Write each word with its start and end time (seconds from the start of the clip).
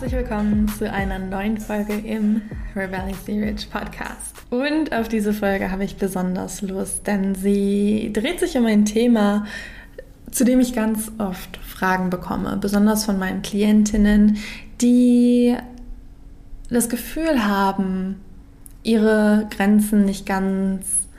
Herzlich 0.00 0.18
willkommen 0.18 0.66
zu 0.66 0.90
einer 0.90 1.18
neuen 1.18 1.58
Folge 1.58 1.92
im 1.92 2.40
Rebelliously 2.74 3.38
Rich 3.44 3.68
Podcast. 3.70 4.34
Und 4.48 4.94
auf 4.94 5.08
diese 5.08 5.34
Folge 5.34 5.70
habe 5.70 5.84
ich 5.84 5.96
besonders 5.96 6.62
Lust, 6.62 7.06
denn 7.06 7.34
sie 7.34 8.10
dreht 8.10 8.40
sich 8.40 8.56
um 8.56 8.64
ein 8.64 8.86
Thema, 8.86 9.44
zu 10.30 10.46
dem 10.46 10.58
ich 10.58 10.72
ganz 10.72 11.12
oft 11.18 11.58
Fragen 11.58 12.08
bekomme, 12.08 12.56
besonders 12.58 13.04
von 13.04 13.18
meinen 13.18 13.42
Klientinnen, 13.42 14.38
die 14.80 15.54
das 16.70 16.88
Gefühl 16.88 17.44
haben, 17.44 18.22
ihre 18.82 19.48
Grenzen 19.50 20.06
nicht 20.06 20.24
ganz 20.24 21.09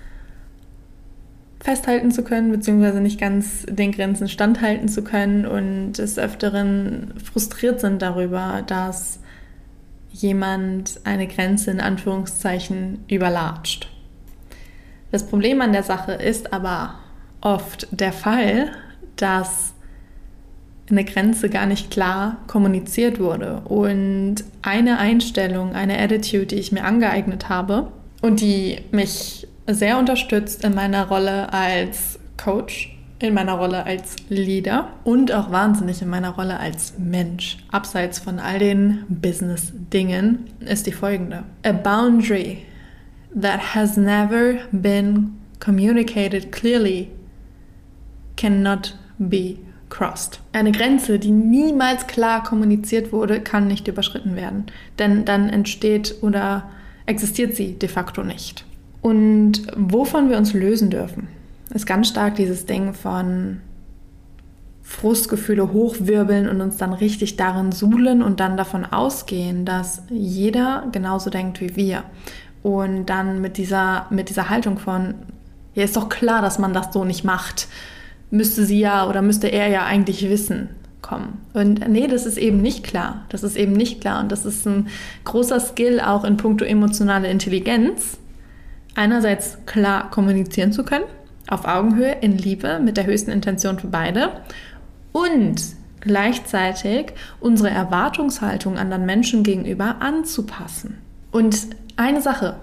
festhalten 1.62 2.12
zu 2.12 2.24
können, 2.24 2.52
beziehungsweise 2.52 3.02
nicht 3.02 3.20
ganz 3.20 3.66
den 3.70 3.91
Grenzen 3.91 4.27
standhalten 4.27 4.90
zu 4.90 5.04
können 5.04 5.46
und 5.46 5.94
des 5.94 6.18
Öfteren 6.18 7.13
frustriert 7.24 7.80
sind 7.80 8.02
darüber, 8.02 8.63
dass 8.66 9.20
jemand 10.12 11.00
eine 11.04 11.27
Grenze 11.27 11.72
in 11.72 11.80
Anführungszeichen 11.80 13.04
überlatscht. 13.08 13.88
Das 15.12 15.27
Problem 15.27 15.62
an 15.62 15.72
der 15.72 15.84
Sache 15.84 16.13
ist 16.13 16.52
aber 16.52 16.96
oft 17.41 17.88
der 17.91 18.13
Fall, 18.13 18.72
dass 19.16 19.74
eine 20.90 21.05
Grenze 21.05 21.50
gar 21.50 21.66
nicht 21.66 21.91
klar 21.91 22.38
kommuniziert 22.48 23.20
wurde. 23.20 23.62
Und 23.66 24.44
eine 24.62 24.98
Einstellung, 24.98 25.74
eine 25.74 26.00
Attitude, 26.00 26.48
die 26.48 26.55
ich 26.55 26.72
mir 26.72 26.84
angeeignet 26.84 27.50
habe 27.50 27.91
und 28.22 28.41
die 28.41 28.80
mich 28.91 29.48
sehr 29.67 29.98
unterstützt 29.98 30.63
in 30.63 30.76
meiner 30.76 31.07
Rolle 31.07 31.51
als 31.54 32.20
Coach, 32.37 32.98
in 33.20 33.34
meiner 33.34 33.54
Rolle 33.54 33.85
als 33.85 34.15
Leader 34.29 34.90
und 35.04 35.31
auch 35.31 35.51
wahnsinnig 35.51 36.01
in 36.01 36.09
meiner 36.09 36.31
Rolle 36.31 36.59
als 36.59 36.95
Mensch. 36.98 37.57
Abseits 37.71 38.20
von 38.20 38.39
all 38.39 38.59
den 38.59 39.05
Business-Dingen 39.09 40.48
ist 40.62 40.87
die 40.87 40.91
folgende. 40.91 41.43
A 41.63 41.71
boundary 41.71 42.59
that 43.39 43.76
has 43.76 43.98
never 43.98 44.55
been 44.71 45.37
communicated 45.59 46.51
clearly 46.51 47.09
cannot 48.35 48.98
be 49.20 49.57
crossed. 49.89 50.39
Eine 50.54 50.71
Grenze, 50.71 51.20
die 51.20 51.32
niemals 51.32 52.07
klar 52.07 52.43
kommuniziert 52.43 53.12
wurde, 53.12 53.41
kann 53.41 53.67
nicht 53.67 53.87
überschritten 53.87 54.35
werden. 54.35 54.65
Denn 54.98 55.26
dann 55.26 55.49
entsteht 55.49 56.15
oder 56.21 56.70
existiert 57.05 57.55
sie 57.55 57.77
de 57.77 57.89
facto 57.89 58.23
nicht. 58.23 58.65
Und 59.02 59.63
wovon 59.76 60.30
wir 60.30 60.38
uns 60.38 60.54
lösen 60.54 60.90
dürfen, 60.90 61.27
ist 61.74 61.85
ganz 61.85 62.10
stark 62.10 62.35
dieses 62.35 62.66
Ding 62.66 62.94
von 62.94 63.62
Frustgefühle 64.84 65.72
hochwirbeln 65.72 66.50
und 66.50 66.62
uns 66.62 66.78
dann 66.78 66.94
richtig 66.94 67.38
darin 67.38 67.72
suhlen 67.72 68.22
und 68.22 68.39
dann 68.39 68.57
davon 68.57 68.85
ausgehen, 68.85 69.66
dass 69.66 70.03
jeder 70.09 70.88
genauso 70.91 71.29
denkt 71.29 71.62
wie 71.62 71.75
wir. 71.75 72.03
Und 72.62 73.06
dann 73.07 73.41
mit 73.41 73.57
dieser, 73.57 74.06
mit 74.09 74.29
dieser 74.29 74.50
Haltung 74.50 74.78
von, 74.78 75.16
ja, 75.73 75.83
ist 75.83 75.95
doch 75.95 76.09
klar, 76.09 76.41
dass 76.41 76.59
man 76.59 76.73
das 76.73 76.94
so 76.94 77.06
nicht 77.06 77.23
macht. 77.23 77.68
Müsste 78.29 78.66
sie 78.66 78.79
ja 78.79 79.07
oder 79.07 79.22
müsste 79.22 79.47
er 79.47 79.68
ja 79.69 79.85
eigentlich 79.85 80.29
wissen, 80.29 80.69
kommen. 81.01 81.39
Und 81.53 81.88
nee, 81.89 82.07
das 82.07 82.25
ist 82.25 82.38
eben 82.38 82.62
nicht 82.62 82.83
klar. 82.83 83.25
Das 83.29 83.44
ist 83.44 83.57
eben 83.57 83.73
nicht 83.73 84.01
klar. 84.01 84.22
Und 84.22 84.31
das 84.31 84.45
ist 84.45 84.66
ein 84.68 84.88
großer 85.23 85.59
Skill 85.59 86.00
auch 86.00 86.23
in 86.23 86.38
puncto 86.38 86.66
emotionale 86.66 87.29
Intelligenz, 87.29 88.18
einerseits 88.96 89.57
klar 89.66 90.09
kommunizieren 90.12 90.72
zu 90.72 90.84
können, 90.84 91.06
auf 91.47 91.66
Augenhöhe, 91.66 92.18
in 92.22 92.38
Liebe, 92.38 92.79
mit 92.79 92.97
der 92.97 93.06
höchsten 93.06 93.31
Intention 93.31 93.79
für 93.79 93.88
beide 93.88 94.29
und 95.12 95.62
gleichzeitig 96.02 97.13
unsere 97.40 97.69
Erwartungshaltung 97.69 98.78
anderen 98.78 99.06
Menschen 99.06 99.44
gegenüber 99.44 99.97
anzupassen. 100.00 100.97
Und 101.31 101.68
eine 101.96 102.22
Sache, 102.22 102.56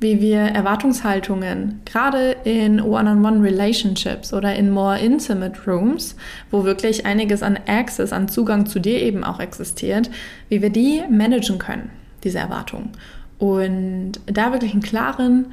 wie 0.00 0.20
wir 0.20 0.40
Erwartungshaltungen 0.40 1.80
gerade 1.84 2.36
in 2.44 2.80
One-on-One-Relationships 2.80 4.32
oder 4.32 4.54
in 4.54 4.70
more 4.70 4.98
intimate 4.98 5.58
Rooms, 5.66 6.16
wo 6.50 6.64
wirklich 6.64 7.06
einiges 7.06 7.42
an 7.42 7.58
Access, 7.66 8.12
an 8.12 8.28
Zugang 8.28 8.66
zu 8.66 8.80
dir 8.80 9.00
eben 9.00 9.24
auch 9.24 9.40
existiert, 9.40 10.10
wie 10.48 10.62
wir 10.62 10.70
die 10.70 11.02
managen 11.10 11.58
können, 11.58 11.90
diese 12.22 12.38
Erwartungen. 12.38 12.92
Und 13.38 14.12
da 14.26 14.52
wirklich 14.52 14.72
einen 14.72 14.82
klaren 14.82 15.46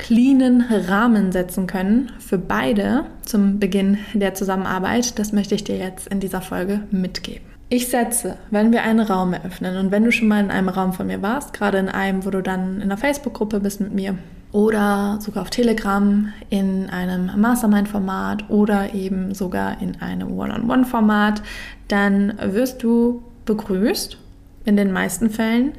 cleanen 0.00 0.62
Rahmen 0.62 1.30
setzen 1.30 1.66
können 1.66 2.10
für 2.18 2.38
beide 2.38 3.04
zum 3.22 3.60
Beginn 3.60 3.98
der 4.14 4.32
Zusammenarbeit, 4.32 5.18
das 5.18 5.32
möchte 5.32 5.54
ich 5.54 5.62
dir 5.62 5.76
jetzt 5.76 6.08
in 6.08 6.20
dieser 6.20 6.40
Folge 6.40 6.80
mitgeben. 6.90 7.44
Ich 7.68 7.88
setze, 7.88 8.36
wenn 8.50 8.72
wir 8.72 8.82
einen 8.82 9.00
Raum 9.00 9.34
eröffnen 9.34 9.76
und 9.76 9.90
wenn 9.92 10.04
du 10.04 10.10
schon 10.10 10.26
mal 10.26 10.42
in 10.42 10.50
einem 10.50 10.70
Raum 10.70 10.94
von 10.94 11.06
mir 11.06 11.20
warst, 11.20 11.52
gerade 11.52 11.78
in 11.78 11.90
einem, 11.90 12.24
wo 12.24 12.30
du 12.30 12.42
dann 12.42 12.76
in 12.76 12.82
einer 12.82 12.96
Facebook-Gruppe 12.96 13.60
bist 13.60 13.80
mit 13.80 13.94
mir 13.94 14.16
oder 14.52 15.18
sogar 15.20 15.42
auf 15.42 15.50
Telegram 15.50 16.32
in 16.48 16.88
einem 16.88 17.30
Mastermind-Format 17.38 18.48
oder 18.48 18.94
eben 18.94 19.34
sogar 19.34 19.82
in 19.82 20.00
einem 20.00 20.36
One-on-One-Format, 20.36 21.42
dann 21.88 22.38
wirst 22.42 22.82
du 22.82 23.22
begrüßt 23.44 24.16
in 24.64 24.76
den 24.76 24.92
meisten 24.92 25.28
Fällen 25.28 25.72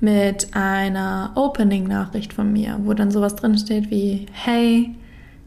mit 0.00 0.54
einer 0.54 1.32
Opening-Nachricht 1.34 2.32
von 2.32 2.52
mir, 2.52 2.78
wo 2.84 2.94
dann 2.94 3.10
sowas 3.10 3.34
drinsteht 3.34 3.90
wie, 3.90 4.26
hey, 4.32 4.94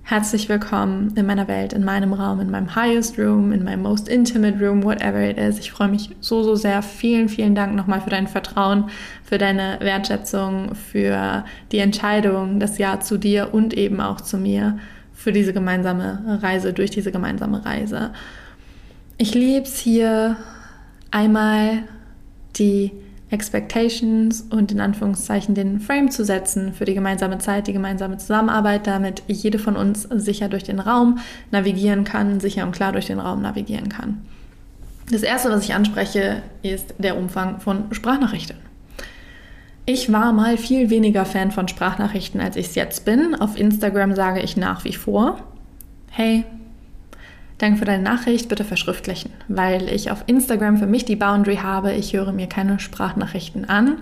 herzlich 0.04 0.50
willkommen 0.50 1.14
in 1.16 1.26
meiner 1.26 1.48
Welt, 1.48 1.74
in 1.74 1.86
meinem 1.86 2.12
Raum, 2.12 2.42
in 2.42 2.52
meinem 2.52 2.76
highest 2.76 3.18
room, 3.18 3.54
in 3.54 3.64
meinem 3.64 3.84
most 3.84 4.10
intimate 4.10 4.60
room, 4.60 4.84
whatever 4.84 5.22
it 5.22 5.38
is. 5.38 5.58
Ich 5.60 5.72
freue 5.72 5.88
mich 5.88 6.10
so, 6.20 6.44
so 6.44 6.56
sehr. 6.56 6.82
Vielen, 6.82 7.30
vielen 7.30 7.56
Dank 7.56 7.76
nochmal 7.76 8.02
für 8.02 8.10
dein 8.10 8.28
Vertrauen, 8.28 8.90
für 9.24 9.38
deine 9.38 9.78
Wertschätzung, 9.80 10.76
für 10.76 11.46
die 11.72 11.80
Entscheidung, 11.80 12.60
das 12.60 12.78
Ja 12.78 13.00
zu 13.00 13.18
dir 13.18 13.54
und 13.54 13.74
eben 13.74 14.02
auch 14.02 14.20
zu 14.20 14.38
mir, 14.38 14.80
für 15.14 15.32
diese 15.32 15.54
gemeinsame 15.54 16.40
Reise, 16.42 16.74
durch 16.74 16.90
diese 16.90 17.12
gemeinsame 17.12 17.64
Reise. 17.64 18.12
Ich 19.18 19.34
liebe 19.34 19.66
es 19.66 19.78
hier 19.78 20.36
einmal 21.12 21.84
die 22.58 22.92
Expectations 23.32 24.42
und 24.50 24.72
in 24.72 24.82
Anführungszeichen 24.82 25.56
den 25.56 25.80
Frame 25.80 26.12
zu 26.12 26.26
setzen 26.26 26.74
für 26.74 26.86
die 26.86 26.94
gemeinsame 26.94 27.38
Zeit, 27.38 27.68
die 27.68 27.74
gemeinsame 27.74 28.18
Zusammenarbeit, 28.18 28.86
damit 28.86 29.24
jede 29.28 29.58
von 29.58 29.78
uns 29.78 30.04
sicher 30.04 30.50
durch 30.50 30.64
den 30.64 30.80
Raum 30.80 31.20
navigieren 31.50 32.04
kann, 32.04 32.40
sicher 32.42 32.64
und 32.64 32.74
klar 32.74 32.92
durch 32.92 33.08
den 33.08 33.20
Raum 33.20 33.42
navigieren 33.42 33.90
kann. 33.90 34.22
Das 35.10 35.24
erste, 35.24 35.50
was 35.50 35.64
ich 35.64 35.74
anspreche, 35.74 36.42
ist 36.62 36.94
der 36.98 37.18
Umfang 37.18 37.60
von 37.60 37.86
Sprachnachrichten. 37.92 38.58
Ich 39.86 40.12
war 40.12 40.32
mal 40.32 40.58
viel 40.58 40.90
weniger 40.90 41.26
Fan 41.26 41.52
von 41.52 41.68
Sprachnachrichten, 41.68 42.40
als 42.40 42.56
ich 42.56 42.68
es 42.68 42.76
jetzt 42.76 43.04
bin. 43.04 43.34
Auf 43.36 43.58
Instagram 43.58 44.14
sage 44.14 44.42
ich 44.42 44.56
nach 44.56 44.84
wie 44.84 44.94
vor, 44.94 45.38
hey, 46.12 46.46
Danke 47.62 47.78
für 47.78 47.86
deine 47.86 48.02
Nachricht, 48.02 48.50
bitte 48.50 48.64
verschriftlichen, 48.64 49.30
weil 49.48 49.88
ich 49.88 50.10
auf 50.10 50.24
Instagram 50.26 50.78
für 50.78 50.88
mich 50.88 51.06
die 51.06 51.16
Boundary 51.16 51.58
habe, 51.58 51.92
ich 51.94 52.12
höre 52.14 52.32
mir 52.32 52.48
keine 52.48 52.80
Sprachnachrichten 52.80 53.70
an, 53.70 53.98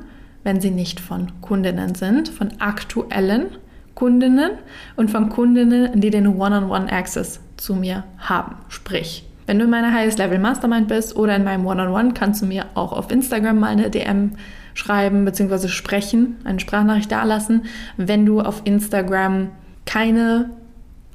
wenn 0.45 0.61
sie 0.61 0.71
nicht 0.71 1.01
von 1.01 1.41
Kundinnen 1.41 1.93
sind, 1.93 2.29
von 2.29 2.51
aktuellen 2.59 3.47
Kundinnen 3.95 4.51
und 4.95 5.11
von 5.11 5.27
Kundinnen, 5.27 5.99
die 5.99 6.09
den 6.09 6.27
One-on-One-Access 6.27 7.41
zu 7.57 7.75
mir 7.75 8.05
haben. 8.17 8.55
Sprich, 8.69 9.27
wenn 9.45 9.59
du 9.59 9.65
in 9.65 9.71
meiner 9.71 9.93
Highest 9.93 10.19
Level 10.19 10.39
Mastermind 10.39 10.87
bist 10.87 11.17
oder 11.17 11.35
in 11.35 11.43
meinem 11.43 11.67
One-on-One, 11.67 12.13
kannst 12.13 12.41
du 12.41 12.45
mir 12.45 12.63
auch 12.75 12.93
auf 12.93 13.11
Instagram 13.11 13.59
mal 13.59 13.71
eine 13.71 13.89
DM 13.89 14.37
schreiben 14.73 15.25
bzw. 15.25 15.67
sprechen, 15.67 16.37
eine 16.45 16.61
Sprachnachricht 16.61 17.11
dalassen. 17.11 17.63
Wenn 17.97 18.25
du 18.25 18.39
auf 18.39 18.61
Instagram 18.63 19.49
keine 19.85 20.49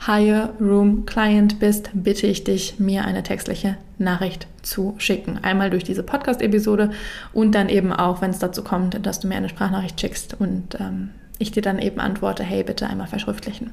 Higher 0.07 0.51
Room 0.61 1.07
Client 1.07 1.59
bist, 1.61 1.91
bitte 1.95 2.27
ich 2.27 2.45
dich, 2.45 2.79
mir 2.79 3.05
eine 3.05 3.23
textliche 3.23 3.77
Nachricht 3.99 4.47
zu 4.63 4.95
schicken. 4.99 5.39
Einmal 5.43 5.71
durch 5.71 5.85
diese 5.85 6.03
Podcast-Episode 6.03 6.91
und 7.33 7.55
dann 7.55 7.69
eben 7.69 7.93
auch, 7.93 8.21
wenn 8.21 8.31
es 8.31 8.39
dazu 8.39 8.63
kommt, 8.63 9.07
dass 9.07 9.21
du 9.21 9.29
mir 9.29 9.37
eine 9.37 9.49
Sprachnachricht 9.49 9.99
schickst 9.99 10.39
und 10.39 10.79
ähm, 10.79 11.11
ich 11.39 11.53
dir 11.53 11.63
dann 11.63 11.79
eben 11.79 12.01
antworte, 12.01 12.43
hey, 12.43 12.63
bitte 12.63 12.87
einmal 12.87 13.07
verschriftlichen. 13.07 13.71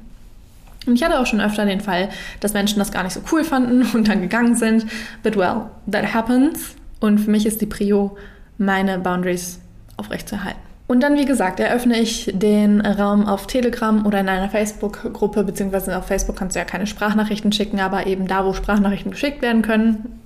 Und 0.86 0.94
ich 0.94 1.04
hatte 1.04 1.20
auch 1.20 1.26
schon 1.26 1.40
öfter 1.40 1.64
den 1.64 1.80
Fall, 1.80 2.08
dass 2.40 2.54
Menschen 2.54 2.78
das 2.78 2.90
gar 2.90 3.04
nicht 3.04 3.12
so 3.12 3.20
cool 3.30 3.44
fanden 3.44 3.82
und 3.94 4.08
dann 4.08 4.22
gegangen 4.22 4.56
sind. 4.56 4.86
But 5.22 5.36
well, 5.36 5.66
that 5.90 6.14
happens. 6.14 6.76
Und 6.98 7.18
für 7.18 7.30
mich 7.30 7.46
ist 7.46 7.60
die 7.60 7.66
Prio 7.66 8.16
meine 8.58 8.98
Boundaries 8.98 9.60
aufrechtzuerhalten. 9.96 10.71
Und 10.92 11.02
dann, 11.02 11.16
wie 11.16 11.24
gesagt, 11.24 11.58
eröffne 11.58 11.98
ich 11.98 12.30
den 12.34 12.82
Raum 12.82 13.26
auf 13.26 13.46
Telegram 13.46 14.04
oder 14.04 14.20
in 14.20 14.28
einer 14.28 14.50
Facebook-Gruppe, 14.50 15.42
beziehungsweise 15.42 15.96
auf 15.96 16.04
Facebook 16.04 16.36
kannst 16.36 16.54
du 16.54 16.60
ja 16.60 16.66
keine 16.66 16.86
Sprachnachrichten 16.86 17.50
schicken, 17.50 17.80
aber 17.80 18.06
eben 18.06 18.26
da, 18.26 18.44
wo 18.44 18.52
Sprachnachrichten 18.52 19.10
geschickt 19.10 19.40
werden 19.40 19.62
können. 19.62 20.20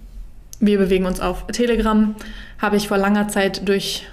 Wir 0.59 0.79
bewegen 0.79 1.07
uns 1.07 1.21
auf 1.21 1.47
Telegram. 1.47 2.17
Habe 2.61 2.79
ich 2.79 2.89
vor 2.89 2.99
langer 2.99 3.29
Zeit 3.29 3.69
durch 3.69 4.09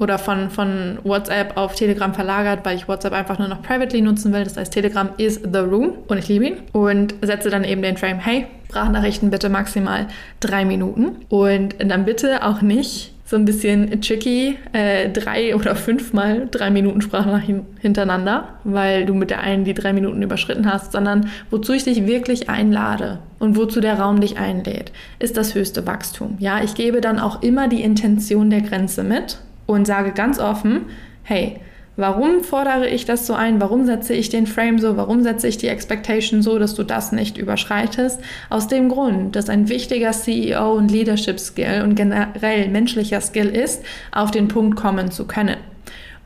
oder 0.00 0.18
von, 0.18 0.50
von 0.50 0.98
WhatsApp 1.04 1.56
auf 1.56 1.76
Telegram 1.76 2.12
verlagert, 2.12 2.64
weil 2.64 2.74
ich 2.74 2.88
WhatsApp 2.88 3.12
einfach 3.12 3.38
nur 3.38 3.46
noch 3.46 3.62
privately 3.62 4.02
nutzen 4.02 4.32
will. 4.32 4.42
Das 4.42 4.56
heißt, 4.56 4.72
Telegram 4.72 5.10
is 5.18 5.36
the 5.36 5.60
room 5.60 5.92
und 6.08 6.18
ich 6.18 6.26
liebe 6.26 6.46
ihn. 6.46 6.56
Und 6.72 7.14
setze 7.22 7.48
dann 7.48 7.62
eben 7.62 7.82
den 7.82 7.96
Frame, 7.96 8.18
hey, 8.18 8.48
Sprachnachrichten 8.64 9.30
bitte 9.30 9.50
maximal 9.50 10.08
drei 10.40 10.64
Minuten. 10.64 11.24
Und 11.28 11.76
dann 11.78 12.04
bitte 12.04 12.44
auch 12.44 12.60
nicht 12.60 13.12
so 13.26 13.36
ein 13.36 13.44
bisschen 13.44 14.00
tricky, 14.00 14.56
äh, 14.72 15.10
drei 15.10 15.54
oder 15.56 15.76
fünfmal 15.76 16.48
drei 16.50 16.70
Minuten 16.70 17.02
Sprachnachrichten 17.02 17.66
hintereinander, 17.80 18.54
weil 18.64 19.04
du 19.04 19.14
mit 19.14 19.30
der 19.30 19.40
einen 19.40 19.64
die 19.64 19.74
drei 19.74 19.92
Minuten 19.92 20.22
überschritten 20.22 20.72
hast, 20.72 20.92
sondern 20.92 21.28
wozu 21.50 21.72
ich 21.74 21.84
dich 21.84 22.06
wirklich 22.06 22.48
einlade 22.48 23.18
und 23.38 23.56
wozu 23.56 23.80
der 23.80 23.98
Raum 23.98 24.20
dich 24.20 24.38
einlädt, 24.38 24.92
ist 25.18 25.36
das 25.36 25.54
höchste 25.54 25.86
Wachstum. 25.86 26.36
Ja, 26.38 26.62
ich 26.62 26.74
gebe 26.74 27.00
dann 27.00 27.18
auch 27.18 27.42
immer 27.42 27.68
die 27.68 27.82
Intention 27.82 28.48
der 28.48 28.62
Grenze 28.62 29.02
mit 29.02 29.38
und 29.66 29.86
sage 29.86 30.12
ganz 30.12 30.38
offen, 30.38 30.82
hey, 31.24 31.58
Warum 31.98 32.44
fordere 32.44 32.88
ich 32.88 33.06
das 33.06 33.26
so 33.26 33.32
ein? 33.32 33.58
Warum 33.58 33.86
setze 33.86 34.12
ich 34.12 34.28
den 34.28 34.46
Frame 34.46 34.78
so? 34.78 34.98
Warum 34.98 35.22
setze 35.22 35.48
ich 35.48 35.56
die 35.56 35.68
Expectation 35.68 36.42
so, 36.42 36.58
dass 36.58 36.74
du 36.74 36.82
das 36.82 37.10
nicht 37.10 37.38
überschreitest? 37.38 38.20
Aus 38.50 38.68
dem 38.68 38.90
Grund, 38.90 39.34
dass 39.34 39.48
ein 39.48 39.70
wichtiger 39.70 40.12
CEO 40.12 40.74
und 40.74 40.90
Leadership 40.90 41.40
Skill 41.40 41.80
und 41.82 41.94
generell 41.94 42.68
menschlicher 42.68 43.22
Skill 43.22 43.48
ist, 43.48 43.82
auf 44.12 44.30
den 44.30 44.48
Punkt 44.48 44.76
kommen 44.76 45.10
zu 45.10 45.26
können. 45.26 45.56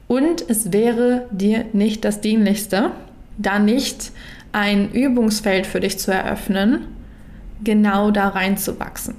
Und 0.08 0.44
es 0.49 0.72
wäre 0.72 1.26
dir 1.31 1.67
nicht 1.73 2.05
das 2.05 2.20
Dienlichste, 2.20 2.90
da 3.38 3.61
nicht 3.61 4.11
ein 4.50 4.90
Übungsfeld 4.90 5.69
für 5.69 5.78
dich 5.78 6.00
zu 6.00 6.11
eröffnen, 6.12 6.88
genau 7.62 8.11
da 8.11 8.26
reinzuwachsen. 8.28 9.14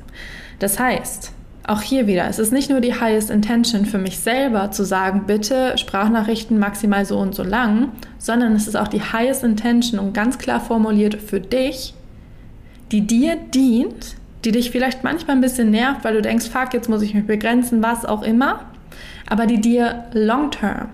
Das 0.59 0.79
heißt, 0.79 1.31
auch 1.67 1.81
hier 1.81 2.07
wieder, 2.07 2.27
es 2.27 2.39
ist 2.39 2.51
nicht 2.51 2.69
nur 2.69 2.81
die 2.81 2.99
highest 2.99 3.29
intention 3.29 3.85
für 3.85 3.99
mich 3.99 4.19
selber 4.19 4.71
zu 4.71 4.83
sagen, 4.83 5.23
bitte 5.27 5.77
Sprachnachrichten 5.77 6.57
maximal 6.57 7.05
so 7.05 7.17
und 7.19 7.35
so 7.35 7.43
lang, 7.43 7.91
sondern 8.17 8.55
es 8.55 8.67
ist 8.67 8.75
auch 8.75 8.87
die 8.87 9.01
highest 9.01 9.43
intention 9.43 9.99
und 9.99 10.13
ganz 10.13 10.37
klar 10.37 10.59
formuliert 10.59 11.15
für 11.15 11.39
dich, 11.39 11.93
die 12.91 13.01
dir 13.01 13.35
dient, 13.35 14.15
die 14.43 14.51
dich 14.51 14.71
vielleicht 14.71 15.03
manchmal 15.03 15.35
ein 15.35 15.41
bisschen 15.41 15.69
nervt, 15.69 16.03
weil 16.03 16.15
du 16.15 16.21
denkst, 16.21 16.49
fuck, 16.49 16.73
jetzt 16.73 16.89
muss 16.89 17.03
ich 17.03 17.13
mich 17.13 17.27
begrenzen, 17.27 17.83
was 17.83 18.05
auch 18.05 18.23
immer, 18.23 18.61
aber 19.29 19.45
die 19.45 19.61
dir 19.61 20.05
long 20.13 20.49
term 20.49 20.89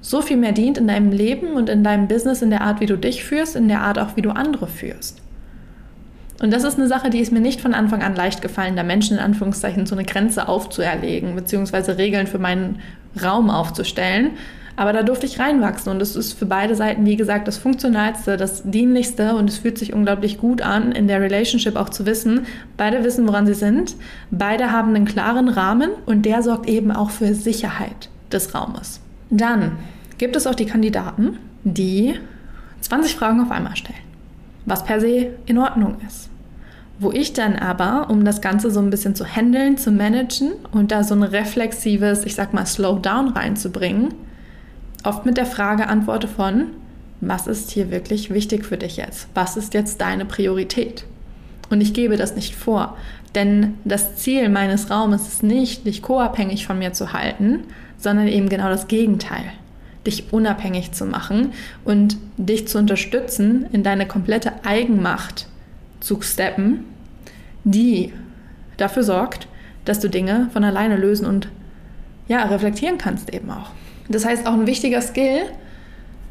so 0.00 0.22
viel 0.22 0.36
mehr 0.36 0.52
dient 0.52 0.78
in 0.78 0.88
deinem 0.88 1.12
Leben 1.12 1.52
und 1.52 1.68
in 1.68 1.84
deinem 1.84 2.08
Business, 2.08 2.42
in 2.42 2.50
der 2.50 2.62
Art, 2.62 2.80
wie 2.80 2.86
du 2.86 2.96
dich 2.96 3.22
führst, 3.22 3.54
in 3.54 3.68
der 3.68 3.82
Art 3.82 3.98
auch, 3.98 4.16
wie 4.16 4.22
du 4.22 4.30
andere 4.30 4.66
führst. 4.66 5.20
Und 6.40 6.52
das 6.52 6.64
ist 6.64 6.78
eine 6.78 6.88
Sache, 6.88 7.10
die 7.10 7.20
ist 7.20 7.32
mir 7.32 7.40
nicht 7.40 7.60
von 7.60 7.74
Anfang 7.74 8.02
an 8.02 8.16
leicht 8.16 8.40
gefallen, 8.40 8.74
da 8.74 8.82
Menschen 8.82 9.18
in 9.18 9.22
Anführungszeichen 9.22 9.84
so 9.84 9.94
eine 9.94 10.04
Grenze 10.04 10.48
aufzuerlegen, 10.48 11.34
beziehungsweise 11.36 11.98
Regeln 11.98 12.26
für 12.26 12.38
meinen 12.38 12.80
Raum 13.22 13.50
aufzustellen. 13.50 14.30
Aber 14.74 14.94
da 14.94 15.02
durfte 15.02 15.26
ich 15.26 15.38
reinwachsen 15.38 15.92
und 15.92 16.00
es 16.00 16.16
ist 16.16 16.32
für 16.32 16.46
beide 16.46 16.74
Seiten, 16.74 17.04
wie 17.04 17.16
gesagt, 17.16 17.46
das 17.46 17.58
Funktionalste, 17.58 18.38
das 18.38 18.62
Dienlichste 18.62 19.34
und 19.34 19.50
es 19.50 19.58
fühlt 19.58 19.76
sich 19.76 19.92
unglaublich 19.92 20.38
gut 20.38 20.62
an, 20.62 20.92
in 20.92 21.06
der 21.06 21.20
Relationship 21.20 21.76
auch 21.76 21.90
zu 21.90 22.06
wissen, 22.06 22.46
beide 22.78 23.04
wissen, 23.04 23.28
woran 23.28 23.44
sie 23.44 23.52
sind, 23.52 23.96
beide 24.30 24.72
haben 24.72 24.94
einen 24.94 25.04
klaren 25.04 25.50
Rahmen 25.50 25.90
und 26.06 26.22
der 26.22 26.42
sorgt 26.42 26.66
eben 26.66 26.92
auch 26.92 27.10
für 27.10 27.34
Sicherheit 27.34 28.08
des 28.32 28.54
Raumes. 28.54 29.00
Dann 29.28 29.72
gibt 30.16 30.34
es 30.36 30.46
auch 30.46 30.54
die 30.54 30.64
Kandidaten, 30.64 31.36
die 31.64 32.14
20 32.80 33.16
Fragen 33.16 33.42
auf 33.42 33.50
einmal 33.50 33.76
stellen, 33.76 33.98
was 34.64 34.84
per 34.84 34.98
se 35.00 35.32
in 35.44 35.58
Ordnung 35.58 35.96
ist. 36.06 36.29
Wo 37.02 37.10
ich 37.12 37.32
dann 37.32 37.56
aber, 37.56 38.10
um 38.10 38.26
das 38.26 38.42
Ganze 38.42 38.70
so 38.70 38.78
ein 38.78 38.90
bisschen 38.90 39.14
zu 39.14 39.24
handeln, 39.24 39.78
zu 39.78 39.90
managen 39.90 40.52
und 40.70 40.92
da 40.92 41.02
so 41.02 41.14
ein 41.14 41.22
reflexives, 41.22 42.26
ich 42.26 42.34
sag 42.34 42.52
mal, 42.52 42.66
Slowdown 42.66 43.28
reinzubringen, 43.28 44.12
oft 45.02 45.24
mit 45.24 45.38
der 45.38 45.46
Frage 45.46 45.86
antworte 45.88 46.28
von, 46.28 46.66
was 47.22 47.46
ist 47.46 47.70
hier 47.70 47.90
wirklich 47.90 48.28
wichtig 48.28 48.66
für 48.66 48.76
dich 48.76 48.98
jetzt? 48.98 49.28
Was 49.32 49.56
ist 49.56 49.72
jetzt 49.72 50.02
deine 50.02 50.26
Priorität? 50.26 51.04
Und 51.70 51.80
ich 51.80 51.94
gebe 51.94 52.18
das 52.18 52.36
nicht 52.36 52.54
vor, 52.54 52.98
denn 53.34 53.78
das 53.86 54.16
Ziel 54.16 54.50
meines 54.50 54.90
Raumes 54.90 55.26
ist 55.26 55.42
nicht, 55.42 55.86
dich 55.86 56.02
co-abhängig 56.02 56.66
von 56.66 56.78
mir 56.78 56.92
zu 56.92 57.14
halten, 57.14 57.60
sondern 57.96 58.28
eben 58.28 58.50
genau 58.50 58.68
das 58.68 58.88
Gegenteil. 58.88 59.44
Dich 60.06 60.34
unabhängig 60.34 60.92
zu 60.92 61.06
machen 61.06 61.52
und 61.82 62.18
dich 62.36 62.68
zu 62.68 62.76
unterstützen, 62.76 63.66
in 63.72 63.82
deine 63.82 64.06
komplette 64.06 64.52
Eigenmacht 64.64 65.46
zu 66.00 66.20
steppen, 66.20 66.84
die 67.64 68.12
dafür 68.76 69.02
sorgt, 69.02 69.48
dass 69.84 70.00
du 70.00 70.08
Dinge 70.08 70.48
von 70.52 70.64
alleine 70.64 70.96
lösen 70.96 71.26
und 71.26 71.48
ja, 72.28 72.44
reflektieren 72.44 72.98
kannst 72.98 73.32
eben 73.32 73.50
auch. 73.50 73.70
Das 74.08 74.24
heißt, 74.24 74.46
auch 74.46 74.54
ein 74.54 74.66
wichtiger 74.66 75.02
Skill, 75.02 75.42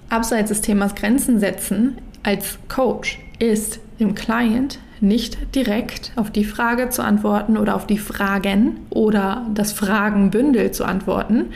abseits 0.10 0.50
des 0.50 0.62
Themas 0.62 0.96
Grenzen 0.96 1.40
setzen, 1.40 1.98
als 2.24 2.58
Coach 2.68 3.20
ist 3.40 3.80
dem 4.00 4.16
Client 4.16 4.80
nicht 5.02 5.56
direkt 5.56 6.12
auf 6.16 6.31
die 6.31 6.44
Frage 6.44 6.90
zu 6.90 7.04
antworten 7.04 7.58
oder 7.58 7.76
auf 7.76 7.88
die 7.88 7.98
Fragen 7.98 8.81
oder 8.90 9.46
das 9.54 9.72
Fragenbündel 9.72 10.72
zu 10.72 10.84
antworten, 10.84 11.48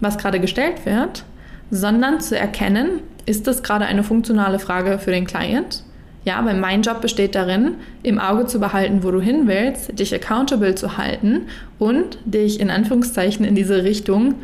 was 0.00 0.18
gerade 0.18 0.40
gestellt 0.40 0.84
wird, 0.84 1.24
sondern 1.70 2.20
zu 2.20 2.38
erkennen, 2.38 3.00
ist 3.26 3.46
das 3.46 3.62
gerade 3.62 3.86
eine 3.86 4.02
funktionale 4.02 4.58
Frage 4.58 4.98
für 4.98 5.10
den 5.10 5.26
Client 5.26 5.82
ja, 6.24 6.44
weil 6.44 6.58
mein 6.58 6.82
Job 6.82 7.00
besteht 7.00 7.34
darin, 7.34 7.76
im 8.02 8.18
Auge 8.18 8.46
zu 8.46 8.58
behalten, 8.58 9.02
wo 9.02 9.10
du 9.10 9.20
hin 9.20 9.46
willst, 9.46 9.98
dich 9.98 10.14
accountable 10.14 10.74
zu 10.74 10.98
halten 10.98 11.42
und 11.78 12.18
dich 12.24 12.60
in 12.60 12.70
Anführungszeichen 12.70 13.44
in 13.44 13.54
diese 13.54 13.84
Richtung 13.84 14.34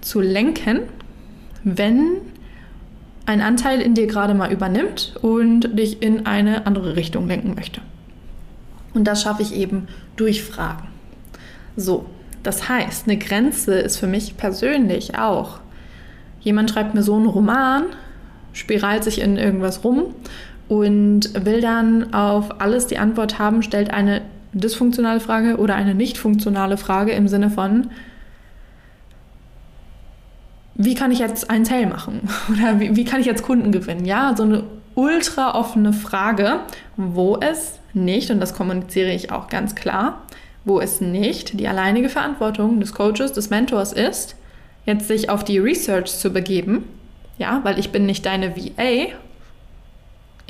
zu 0.00 0.20
lenken, 0.20 0.80
wenn 1.64 2.18
ein 3.26 3.40
Anteil 3.40 3.80
in 3.80 3.94
dir 3.94 4.06
gerade 4.06 4.34
mal 4.34 4.52
übernimmt 4.52 5.14
und 5.22 5.78
dich 5.78 6.02
in 6.02 6.26
eine 6.26 6.66
andere 6.66 6.96
Richtung 6.96 7.28
lenken 7.28 7.54
möchte. 7.54 7.80
Und 8.94 9.04
das 9.04 9.22
schaffe 9.22 9.42
ich 9.42 9.54
eben 9.54 9.88
durch 10.16 10.42
Fragen. 10.42 10.88
So, 11.76 12.06
das 12.42 12.68
heißt, 12.68 13.08
eine 13.08 13.16
Grenze 13.16 13.74
ist 13.74 13.96
für 13.96 14.06
mich 14.06 14.36
persönlich 14.36 15.16
auch. 15.18 15.60
Jemand 16.40 16.70
schreibt 16.70 16.94
mir 16.94 17.02
so 17.02 17.14
einen 17.14 17.26
Roman, 17.26 17.84
spiralt 18.52 19.04
sich 19.04 19.20
in 19.20 19.38
irgendwas 19.38 19.84
rum 19.84 20.14
und 20.72 21.44
will 21.44 21.60
dann 21.60 22.14
auf 22.14 22.62
alles 22.62 22.86
die 22.86 22.96
Antwort 22.96 23.38
haben, 23.38 23.62
stellt 23.62 23.92
eine 23.92 24.22
dysfunktionale 24.54 25.20
Frage 25.20 25.58
oder 25.58 25.74
eine 25.74 25.94
nicht 25.94 26.16
funktionale 26.16 26.78
Frage 26.78 27.12
im 27.12 27.28
Sinne 27.28 27.50
von, 27.50 27.90
wie 30.74 30.94
kann 30.94 31.12
ich 31.12 31.18
jetzt 31.18 31.50
einen 31.50 31.66
Sale 31.66 31.86
machen? 31.86 32.26
Oder 32.50 32.80
wie, 32.80 32.96
wie 32.96 33.04
kann 33.04 33.20
ich 33.20 33.26
jetzt 33.26 33.42
Kunden 33.42 33.70
gewinnen? 33.70 34.06
Ja, 34.06 34.34
so 34.34 34.44
eine 34.44 34.64
ultra 34.94 35.54
offene 35.54 35.92
Frage, 35.92 36.60
wo 36.96 37.36
es 37.36 37.78
nicht, 37.92 38.30
und 38.30 38.40
das 38.40 38.54
kommuniziere 38.54 39.12
ich 39.12 39.30
auch 39.30 39.48
ganz 39.48 39.74
klar, 39.74 40.22
wo 40.64 40.80
es 40.80 41.02
nicht 41.02 41.60
die 41.60 41.68
alleinige 41.68 42.08
Verantwortung 42.08 42.80
des 42.80 42.94
Coaches, 42.94 43.34
des 43.34 43.50
Mentors 43.50 43.92
ist, 43.92 44.36
jetzt 44.86 45.06
sich 45.06 45.28
auf 45.28 45.44
die 45.44 45.58
Research 45.58 46.06
zu 46.06 46.30
begeben, 46.30 46.84
ja, 47.36 47.60
weil 47.62 47.78
ich 47.78 47.92
bin 47.92 48.06
nicht 48.06 48.24
deine 48.24 48.56
VA 48.56 49.12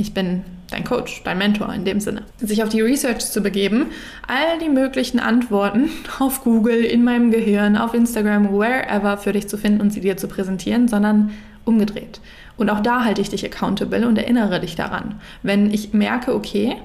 ich 0.03 0.13
bin 0.13 0.43
dein 0.71 0.85
Coach, 0.85 1.23
dein 1.25 1.39
Mentor 1.39 1.73
in 1.73 1.85
dem 1.85 2.01
Sinne. 2.01 2.25
Sich 2.39 2.63
auf 2.63 2.69
die 2.69 2.81
Research 2.81 3.21
zu 3.21 3.41
begeben, 3.41 3.87
all 4.27 4.59
die 4.59 4.69
möglichen 4.69 5.21
Antworten 5.21 5.91
auf 6.19 6.43
Google, 6.43 6.85
in 6.85 7.05
meinem 7.05 7.31
Gehirn, 7.31 7.77
auf 7.77 7.95
Instagram, 7.95 8.53
wherever 8.53 9.17
für 9.17 9.33
dich 9.33 9.49
zu 9.49 9.57
finden 9.57 9.81
und 9.81 9.93
sie 9.93 10.01
dir 10.01 10.17
zu 10.17 10.29
präsentieren, 10.29 10.89
sondern 10.89 11.31
umgedreht. 11.65 12.21
Und 12.57 12.69
auch 12.69 12.81
da 12.81 13.05
halte 13.05 13.21
ich 13.21 13.31
dich 13.31 13.45
accountable 13.45 14.07
und 14.07 14.19
erinnere 14.19 14.61
dich 14.61 14.75
daran. 14.75 15.21
Wenn 15.43 15.73
ich 15.73 15.93
merke, 15.93 16.35
okay, 16.35 16.77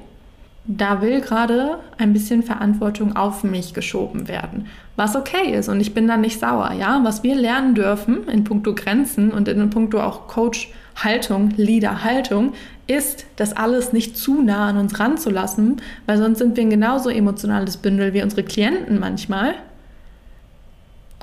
da 0.67 1.01
will 1.01 1.21
gerade 1.21 1.79
ein 1.97 2.13
bisschen 2.13 2.43
Verantwortung 2.43 3.15
auf 3.15 3.43
mich 3.43 3.74
geschoben 3.74 4.27
werden, 4.27 4.67
was 4.97 5.15
okay 5.15 5.53
ist 5.53 5.69
und 5.69 5.79
ich 5.79 5.93
bin 5.93 6.07
dann 6.07 6.21
nicht 6.21 6.39
sauer, 6.39 6.74
ja. 6.77 7.00
Was 7.03 7.24
wir 7.24 7.36
lernen 7.36 7.74
dürfen 7.74 8.27
in 8.27 8.43
puncto 8.43 8.75
Grenzen 8.75 9.31
und 9.31 9.47
in 9.47 9.69
puncto 9.69 10.01
auch 10.01 10.27
Coach 10.27 10.69
Haltung, 10.97 11.53
Leader-Haltung, 11.55 12.53
ist, 12.88 13.25
das 13.36 13.53
alles 13.53 13.93
nicht 13.93 14.17
zu 14.17 14.41
nah 14.41 14.67
an 14.69 14.77
uns 14.77 15.00
ranzulassen, 15.00 15.81
weil 16.05 16.17
sonst 16.17 16.39
sind 16.39 16.57
wir 16.57 16.63
ein 16.63 16.69
genauso 16.69 17.09
emotionales 17.09 17.77
Bündel 17.77 18.13
wie 18.13 18.24
unsere 18.24 18.43
Klienten 18.43 19.00
manchmal. 19.00 19.55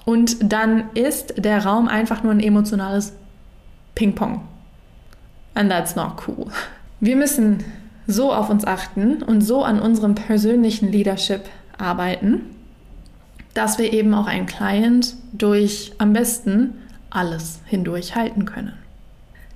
Und 0.05 0.53
dann 0.53 0.91
ist 0.95 1.35
der 1.43 1.65
Raum 1.65 1.89
einfach 1.89 2.23
nur 2.23 2.33
ein 2.33 2.41
emotionales 2.41 3.15
Ping-Pong. 3.95 4.43
And 5.55 5.71
that's 5.71 5.97
not 5.97 6.29
cool. 6.29 6.47
Wir 7.01 7.17
müssen 7.17 7.65
so 8.07 8.33
auf 8.33 8.51
uns 8.51 8.67
achten 8.67 9.23
und 9.23 9.41
so 9.41 9.63
an 9.63 9.81
unserem 9.81 10.15
persönlichen 10.15 10.91
Leadership 10.91 11.43
arbeiten, 11.79 12.43
dass 13.55 13.79
wir 13.79 13.93
eben 13.93 14.15
auch 14.15 14.27
einen 14.27 14.47
Client 14.47 15.15
durch 15.33 15.93
am 15.99 16.13
besten 16.13 16.75
alles 17.11 17.61
hindurch 17.67 18.17
halten 18.17 18.45
können. 18.45 18.73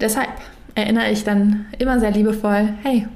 Deshalb 0.00 0.28
erinnere 0.75 1.11
ich 1.11 1.25
dann 1.25 1.67
immer 1.78 1.99
sehr 1.99 2.12
liebevoll, 2.12 2.69
hey, 2.83 3.09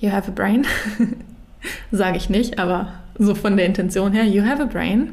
you 0.00 0.10
have 0.10 0.30
a 0.30 0.34
brain. 0.34 0.66
Sage 1.92 2.16
ich 2.16 2.30
nicht, 2.30 2.58
aber 2.58 2.94
so 3.18 3.34
von 3.34 3.56
der 3.56 3.66
Intention 3.66 4.12
her, 4.12 4.24
you 4.24 4.42
have 4.42 4.62
a 4.62 4.66
brain. 4.66 5.12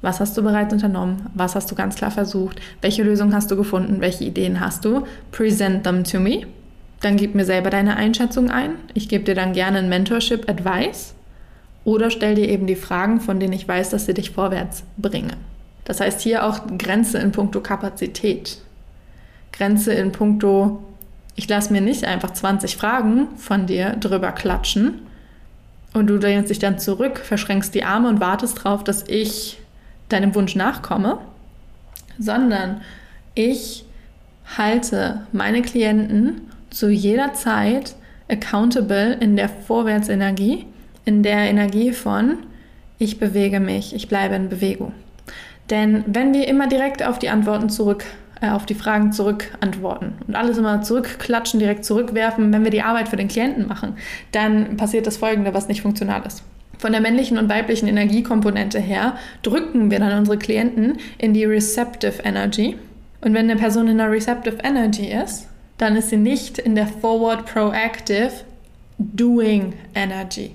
Was 0.00 0.20
hast 0.20 0.36
du 0.38 0.42
bereits 0.42 0.72
unternommen? 0.72 1.26
Was 1.34 1.56
hast 1.56 1.68
du 1.72 1.74
ganz 1.74 1.96
klar 1.96 2.12
versucht? 2.12 2.60
Welche 2.80 3.02
Lösung 3.02 3.34
hast 3.34 3.50
du 3.50 3.56
gefunden? 3.56 4.00
Welche 4.00 4.22
Ideen 4.22 4.60
hast 4.60 4.84
du? 4.84 5.04
Present 5.32 5.82
them 5.82 6.04
to 6.04 6.20
me. 6.20 6.46
Dann 7.00 7.16
gib 7.16 7.34
mir 7.34 7.44
selber 7.44 7.70
deine 7.70 7.96
Einschätzung 7.96 8.50
ein. 8.50 8.72
Ich 8.94 9.08
gebe 9.08 9.24
dir 9.24 9.34
dann 9.34 9.52
gerne 9.52 9.78
ein 9.78 9.88
Mentorship 9.88 10.48
Advice. 10.48 11.14
Oder 11.84 12.10
stell 12.10 12.34
dir 12.34 12.48
eben 12.48 12.66
die 12.66 12.76
Fragen, 12.76 13.20
von 13.20 13.40
denen 13.40 13.52
ich 13.52 13.66
weiß, 13.66 13.90
dass 13.90 14.06
sie 14.06 14.14
dich 14.14 14.32
vorwärts 14.32 14.82
bringen. 14.96 15.36
Das 15.84 16.00
heißt 16.00 16.20
hier 16.20 16.44
auch 16.44 16.60
Grenze 16.76 17.18
in 17.18 17.32
puncto 17.32 17.60
Kapazität. 17.60 18.58
Grenze 19.52 19.94
in 19.94 20.12
puncto, 20.12 20.82
ich 21.34 21.48
lasse 21.48 21.72
mir 21.72 21.80
nicht 21.80 22.04
einfach 22.04 22.32
20 22.32 22.76
Fragen 22.76 23.28
von 23.36 23.66
dir 23.66 23.96
drüber 23.96 24.32
klatschen 24.32 25.00
und 25.94 26.08
du 26.08 26.16
lehnst 26.16 26.50
dich 26.50 26.58
dann 26.58 26.78
zurück, 26.78 27.18
verschränkst 27.18 27.74
die 27.74 27.84
Arme 27.84 28.08
und 28.08 28.20
wartest 28.20 28.58
darauf, 28.58 28.84
dass 28.84 29.04
ich 29.08 29.58
deinem 30.08 30.34
Wunsch 30.34 30.54
nachkomme, 30.56 31.18
sondern 32.18 32.82
ich 33.34 33.84
halte 34.56 35.26
meine 35.32 35.62
Klienten 35.62 36.42
zu 36.70 36.88
jeder 36.88 37.34
Zeit 37.34 37.94
accountable 38.28 39.14
in 39.14 39.36
der 39.36 39.48
Vorwärtsenergie, 39.48 40.66
in 41.04 41.22
der 41.22 41.50
Energie 41.50 41.92
von 41.92 42.38
ich 42.98 43.20
bewege 43.20 43.60
mich, 43.60 43.94
ich 43.94 44.08
bleibe 44.08 44.34
in 44.34 44.48
Bewegung. 44.48 44.92
Denn 45.70 46.02
wenn 46.06 46.34
wir 46.34 46.48
immer 46.48 46.66
direkt 46.66 47.02
auf 47.04 47.18
die 47.18 47.28
Antworten 47.28 47.68
zurück, 47.68 48.04
äh, 48.40 48.50
auf 48.50 48.66
die 48.66 48.74
Fragen 48.74 49.12
zurück 49.12 49.56
antworten 49.60 50.14
und 50.26 50.34
alles 50.34 50.58
immer 50.58 50.82
zurückklatschen, 50.82 51.60
direkt 51.60 51.84
zurückwerfen, 51.84 52.52
wenn 52.52 52.64
wir 52.64 52.70
die 52.70 52.82
Arbeit 52.82 53.08
für 53.08 53.16
den 53.16 53.28
Klienten 53.28 53.68
machen, 53.68 53.94
dann 54.32 54.76
passiert 54.76 55.06
das 55.06 55.16
Folgende, 55.16 55.54
was 55.54 55.68
nicht 55.68 55.82
funktional 55.82 56.26
ist. 56.26 56.42
Von 56.78 56.92
der 56.92 57.00
männlichen 57.00 57.38
und 57.38 57.48
weiblichen 57.48 57.88
Energiekomponente 57.88 58.78
her 58.78 59.16
drücken 59.42 59.90
wir 59.90 59.98
dann 59.98 60.16
unsere 60.16 60.38
Klienten 60.38 60.98
in 61.18 61.34
die 61.34 61.44
Receptive 61.44 62.22
Energy. 62.22 62.76
Und 63.20 63.34
wenn 63.34 63.50
eine 63.50 63.56
Person 63.56 63.88
in 63.88 63.98
der 63.98 64.10
Receptive 64.10 64.58
Energy 64.62 65.10
ist, 65.10 65.47
dann 65.78 65.96
ist 65.96 66.10
sie 66.10 66.16
nicht 66.16 66.58
in 66.58 66.74
der 66.74 66.86
Forward 66.86 67.46
Proactive 67.46 68.32
Doing 68.98 69.72
Energy. 69.94 70.52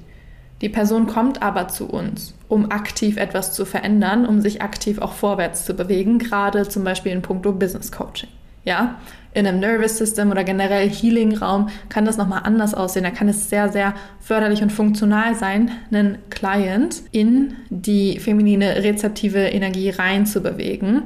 Die 0.61 0.69
Person 0.69 1.07
kommt 1.07 1.41
aber 1.41 1.67
zu 1.69 1.89
uns, 1.89 2.33
um 2.47 2.71
aktiv 2.71 3.17
etwas 3.17 3.53
zu 3.53 3.65
verändern, 3.65 4.25
um 4.25 4.39
sich 4.41 4.61
aktiv 4.61 4.99
auch 4.99 5.13
vorwärts 5.13 5.65
zu 5.65 5.73
bewegen, 5.73 6.19
gerade 6.19 6.67
zum 6.67 6.83
Beispiel 6.83 7.11
in 7.11 7.21
puncto 7.21 7.51
Business 7.51 7.91
Coaching. 7.91 8.29
Ja, 8.65 8.95
in 9.33 9.45
einem 9.45 9.59
Nervous 9.59 9.97
System 9.97 10.31
oder 10.31 10.43
generell 10.43 10.89
Healing-Raum 10.89 11.69
kann 11.89 12.05
das 12.05 12.17
nochmal 12.17 12.41
anders 12.43 12.73
aussehen. 12.73 13.03
Da 13.03 13.09
kann 13.09 13.27
es 13.27 13.49
sehr, 13.49 13.69
sehr 13.69 13.93
förderlich 14.19 14.61
und 14.61 14.71
funktional 14.71 15.35
sein, 15.35 15.71
einen 15.91 16.19
Client 16.29 17.01
in 17.11 17.55
die 17.69 18.19
feminine 18.19 18.83
rezeptive 18.83 19.39
Energie 19.39 19.89
reinzubewegen. 19.89 21.03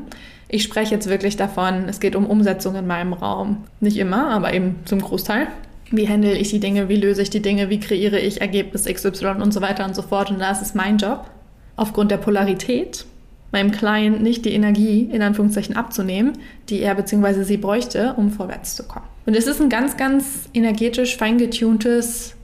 Ich 0.50 0.64
spreche 0.64 0.96
jetzt 0.96 1.10
wirklich 1.10 1.36
davon, 1.36 1.90
es 1.90 2.00
geht 2.00 2.16
um 2.16 2.26
Umsetzung 2.26 2.76
in 2.76 2.88
meinem 2.88 3.14
Raum. 3.14 3.66
Nicht 3.80 3.98
immer, 3.98 4.30
aber 4.30 4.54
eben 4.54 4.78
zum 4.86 5.02
Großteil 5.02 5.48
wie 5.92 6.08
handle 6.08 6.34
ich 6.38 6.50
die 6.50 6.60
Dinge, 6.60 6.90
wie 6.90 6.96
löse 6.96 7.22
ich 7.22 7.30
die 7.30 7.42
Dinge, 7.42 7.70
wie 7.70 7.80
kreiere 7.80 8.20
ich 8.20 8.42
Ergebnis 8.42 8.86
XY 8.86 9.42
und 9.42 9.54
so 9.54 9.62
weiter 9.62 9.86
und 9.86 9.96
so 9.96 10.02
fort. 10.02 10.30
Und 10.30 10.40
das 10.40 10.62
ist 10.62 10.76
mein 10.76 10.98
Job, 10.98 11.26
aufgrund 11.76 12.12
der 12.12 12.18
Polarität 12.18 13.06
meinem 13.52 13.72
Client 13.72 14.22
nicht 14.22 14.44
die 14.44 14.52
Energie 14.54 15.10
in 15.12 15.22
Anführungszeichen 15.22 15.78
abzunehmen, 15.78 16.34
die 16.70 16.82
er 16.82 16.96
bzw. 16.96 17.44
sie 17.44 17.58
bräuchte, 17.58 18.14
um 18.18 18.30
vorwärts 18.30 18.76
zu 18.76 18.84
kommen. 18.84 19.06
Und 19.26 19.36
es 19.36 19.48
ist 19.48 19.62
ein 19.62 19.70
ganz, 19.70 19.96
ganz 19.96 20.50
energetisch 20.54 21.16
feingetuntes 21.16 22.36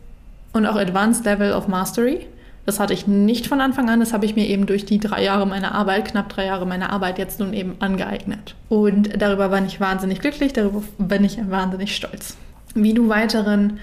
und 0.53 0.65
auch 0.65 0.75
Advanced 0.75 1.25
Level 1.25 1.51
of 1.51 1.67
Mastery. 1.67 2.25
Das 2.65 2.79
hatte 2.79 2.93
ich 2.93 3.07
nicht 3.07 3.47
von 3.47 3.59
Anfang 3.59 3.89
an, 3.89 3.99
das 3.99 4.13
habe 4.13 4.25
ich 4.25 4.35
mir 4.35 4.47
eben 4.47 4.65
durch 4.65 4.85
die 4.85 4.99
drei 4.99 5.23
Jahre 5.23 5.45
meiner 5.45 5.73
Arbeit, 5.73 6.05
knapp 6.05 6.29
drei 6.29 6.45
Jahre 6.45 6.65
meiner 6.65 6.91
Arbeit 6.91 7.17
jetzt 7.17 7.39
nun 7.39 7.53
eben 7.53 7.75
angeeignet. 7.79 8.55
Und 8.69 9.21
darüber 9.21 9.49
bin 9.49 9.65
ich 9.65 9.81
wahnsinnig 9.81 10.21
glücklich, 10.21 10.53
darüber 10.53 10.81
bin 10.97 11.25
ich 11.25 11.37
wahnsinnig 11.49 11.95
stolz 11.95 12.37
wie 12.75 12.93
du 12.93 13.09
weiteren 13.09 13.79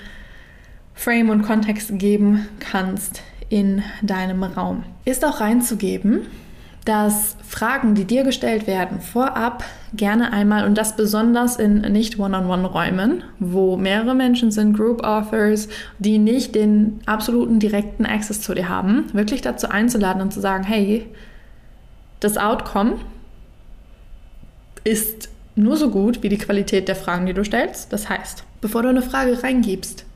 Frame 0.95 1.31
und 1.31 1.43
Kontext 1.43 1.99
geben 1.99 2.49
kannst 2.59 3.23
in 3.49 3.83
deinem 4.03 4.43
Raum. 4.43 4.85
Ist 5.05 5.25
auch 5.25 5.41
reinzugeben, 5.41 6.27
dass 6.91 7.37
Fragen, 7.47 7.95
die 7.95 8.05
dir 8.05 8.25
gestellt 8.25 8.67
werden, 8.67 9.01
vorab 9.01 9.63
gerne 9.95 10.33
einmal 10.33 10.67
und 10.67 10.77
das 10.77 10.97
besonders 10.97 11.55
in 11.55 11.83
nicht 11.83 12.19
One-on-One-Räumen, 12.19 13.23
wo 13.39 13.77
mehrere 13.77 14.17
Menschen 14.17 14.51
sind, 14.51 14.77
Group 14.77 15.05
Authors, 15.05 15.69
die 16.01 16.19
nicht 16.19 16.57
den 16.57 16.99
absoluten 17.07 17.61
direkten 17.61 18.07
Access 18.07 18.41
zu 18.41 18.55
dir 18.55 18.69
haben, 18.69 19.05
wirklich 19.13 19.41
dazu 19.41 19.69
einzuladen 19.69 20.21
und 20.21 20.33
zu 20.33 20.41
sagen, 20.41 20.65
hey, 20.65 21.07
das 22.19 22.37
Outcome 22.37 22.97
ist 24.83 25.29
nur 25.55 25.77
so 25.77 25.93
gut 25.93 26.25
wie 26.25 26.29
die 26.29 26.39
Qualität 26.39 26.89
der 26.89 26.97
Fragen, 26.97 27.25
die 27.27 27.35
du 27.35 27.45
stellst. 27.45 27.93
Das 27.93 28.09
heißt, 28.09 28.43
bevor 28.61 28.83
du 28.83 28.89
eine 28.89 29.03
Frage 29.03 29.41
reingibst, 29.41 30.07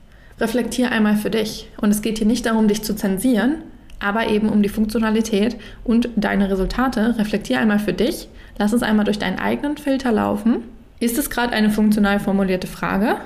reflektier 0.40 0.90
einmal 0.90 1.14
für 1.14 1.30
dich. 1.30 1.70
Und 1.76 1.90
es 1.90 2.02
geht 2.02 2.18
hier 2.18 2.26
nicht 2.26 2.46
darum, 2.46 2.66
dich 2.66 2.82
zu 2.82 2.96
zensieren, 2.96 3.62
aber 4.00 4.28
eben 4.28 4.48
um 4.48 4.62
die 4.62 4.68
Funktionalität 4.68 5.56
und 5.84 6.08
deine 6.16 6.50
Resultate. 6.50 7.16
Reflektier 7.18 7.60
einmal 7.60 7.78
für 7.78 7.92
dich. 7.92 8.28
Lass 8.58 8.72
es 8.72 8.82
einmal 8.82 9.04
durch 9.04 9.18
deinen 9.18 9.38
eigenen 9.38 9.76
Filter 9.76 10.12
laufen. 10.12 10.62
Ist 11.00 11.18
es 11.18 11.30
gerade 11.30 11.52
eine 11.52 11.70
funktional 11.70 12.20
formulierte 12.20 12.66
Frage 12.66 13.16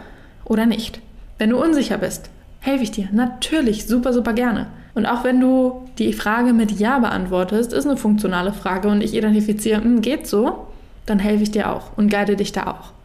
oder 0.45 0.67
nicht? 0.67 1.01
Wenn 1.39 1.51
du 1.51 1.63
unsicher 1.63 1.99
bist, 1.99 2.31
helfe 2.61 2.83
ich 2.83 2.91
dir 2.91 3.09
natürlich 3.13 3.87
super, 3.87 4.13
super 4.13 4.33
gerne. 4.33 4.67
Und 4.95 5.07
auch 5.07 5.23
wenn 5.23 5.41
du 5.41 5.89
die 5.99 6.13
Frage 6.13 6.53
mit 6.53 6.73
Ja 6.73 6.99
beantwortest, 6.99 7.73
ist 7.73 7.87
eine 7.87 7.97
funktionale 7.97 8.53
Frage 8.53 8.89
und 8.89 9.03
ich 9.03 9.15
identifiziere, 9.15 9.83
hm, 9.83 10.01
geht 10.01 10.27
so, 10.27 10.67
dann 11.07 11.19
helfe 11.19 11.45
ich 11.45 11.51
dir 11.51 11.71
auch 11.71 11.97
und 11.97 12.11
guide 12.11 12.37
dich 12.37 12.53
da 12.53 12.67
auch. 12.67 12.98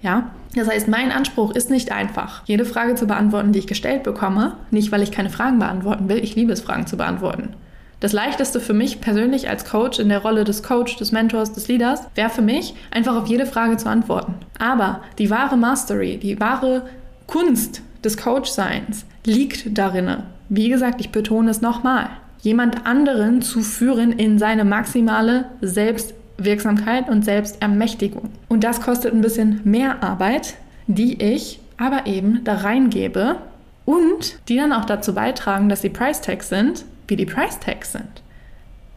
Ja? 0.00 0.30
Das 0.54 0.68
heißt, 0.68 0.88
mein 0.88 1.12
Anspruch 1.12 1.54
ist 1.54 1.70
nicht 1.70 1.92
einfach, 1.92 2.42
jede 2.46 2.64
Frage 2.64 2.94
zu 2.94 3.06
beantworten, 3.06 3.52
die 3.52 3.58
ich 3.58 3.66
gestellt 3.66 4.02
bekomme. 4.02 4.56
Nicht, 4.70 4.92
weil 4.92 5.02
ich 5.02 5.12
keine 5.12 5.30
Fragen 5.30 5.58
beantworten 5.58 6.08
will. 6.08 6.18
Ich 6.18 6.34
liebe 6.34 6.52
es, 6.52 6.60
Fragen 6.60 6.86
zu 6.86 6.96
beantworten. 6.96 7.54
Das 8.00 8.12
leichteste 8.12 8.60
für 8.60 8.74
mich 8.74 9.00
persönlich 9.00 9.48
als 9.48 9.64
Coach 9.64 9.98
in 9.98 10.08
der 10.08 10.20
Rolle 10.20 10.44
des 10.44 10.62
Coach, 10.62 10.96
des 10.96 11.10
Mentors, 11.10 11.52
des 11.52 11.66
Leaders 11.66 12.02
wäre 12.14 12.30
für 12.30 12.42
mich, 12.42 12.74
einfach 12.92 13.16
auf 13.16 13.26
jede 13.26 13.44
Frage 13.44 13.76
zu 13.76 13.88
antworten. 13.88 14.34
Aber 14.58 15.00
die 15.18 15.30
wahre 15.30 15.56
Mastery, 15.56 16.16
die 16.16 16.38
wahre 16.38 16.82
Kunst 17.26 17.82
des 18.04 18.16
Coach-Seins 18.16 19.04
liegt 19.26 19.76
darin, 19.76 20.22
wie 20.48 20.68
gesagt, 20.68 21.00
ich 21.00 21.10
betone 21.10 21.50
es 21.50 21.60
nochmal, 21.60 22.08
jemand 22.40 22.86
anderen 22.86 23.42
zu 23.42 23.62
führen 23.62 24.12
in 24.12 24.38
seine 24.38 24.64
maximale 24.64 25.46
Selbst 25.60 26.14
Wirksamkeit 26.38 27.08
und 27.08 27.24
Selbstermächtigung. 27.24 28.30
Und 28.48 28.64
das 28.64 28.80
kostet 28.80 29.12
ein 29.12 29.20
bisschen 29.20 29.60
mehr 29.64 30.02
Arbeit, 30.02 30.54
die 30.86 31.22
ich 31.22 31.60
aber 31.76 32.06
eben 32.06 32.42
da 32.44 32.54
reingebe 32.54 33.36
und 33.84 34.38
die 34.48 34.56
dann 34.56 34.72
auch 34.72 34.84
dazu 34.84 35.14
beitragen, 35.14 35.68
dass 35.68 35.80
die 35.80 35.88
Price 35.88 36.20
Tags 36.20 36.48
sind, 36.48 36.84
wie 37.08 37.16
die 37.16 37.26
Price 37.26 37.58
Tags 37.60 37.92
sind. 37.92 38.22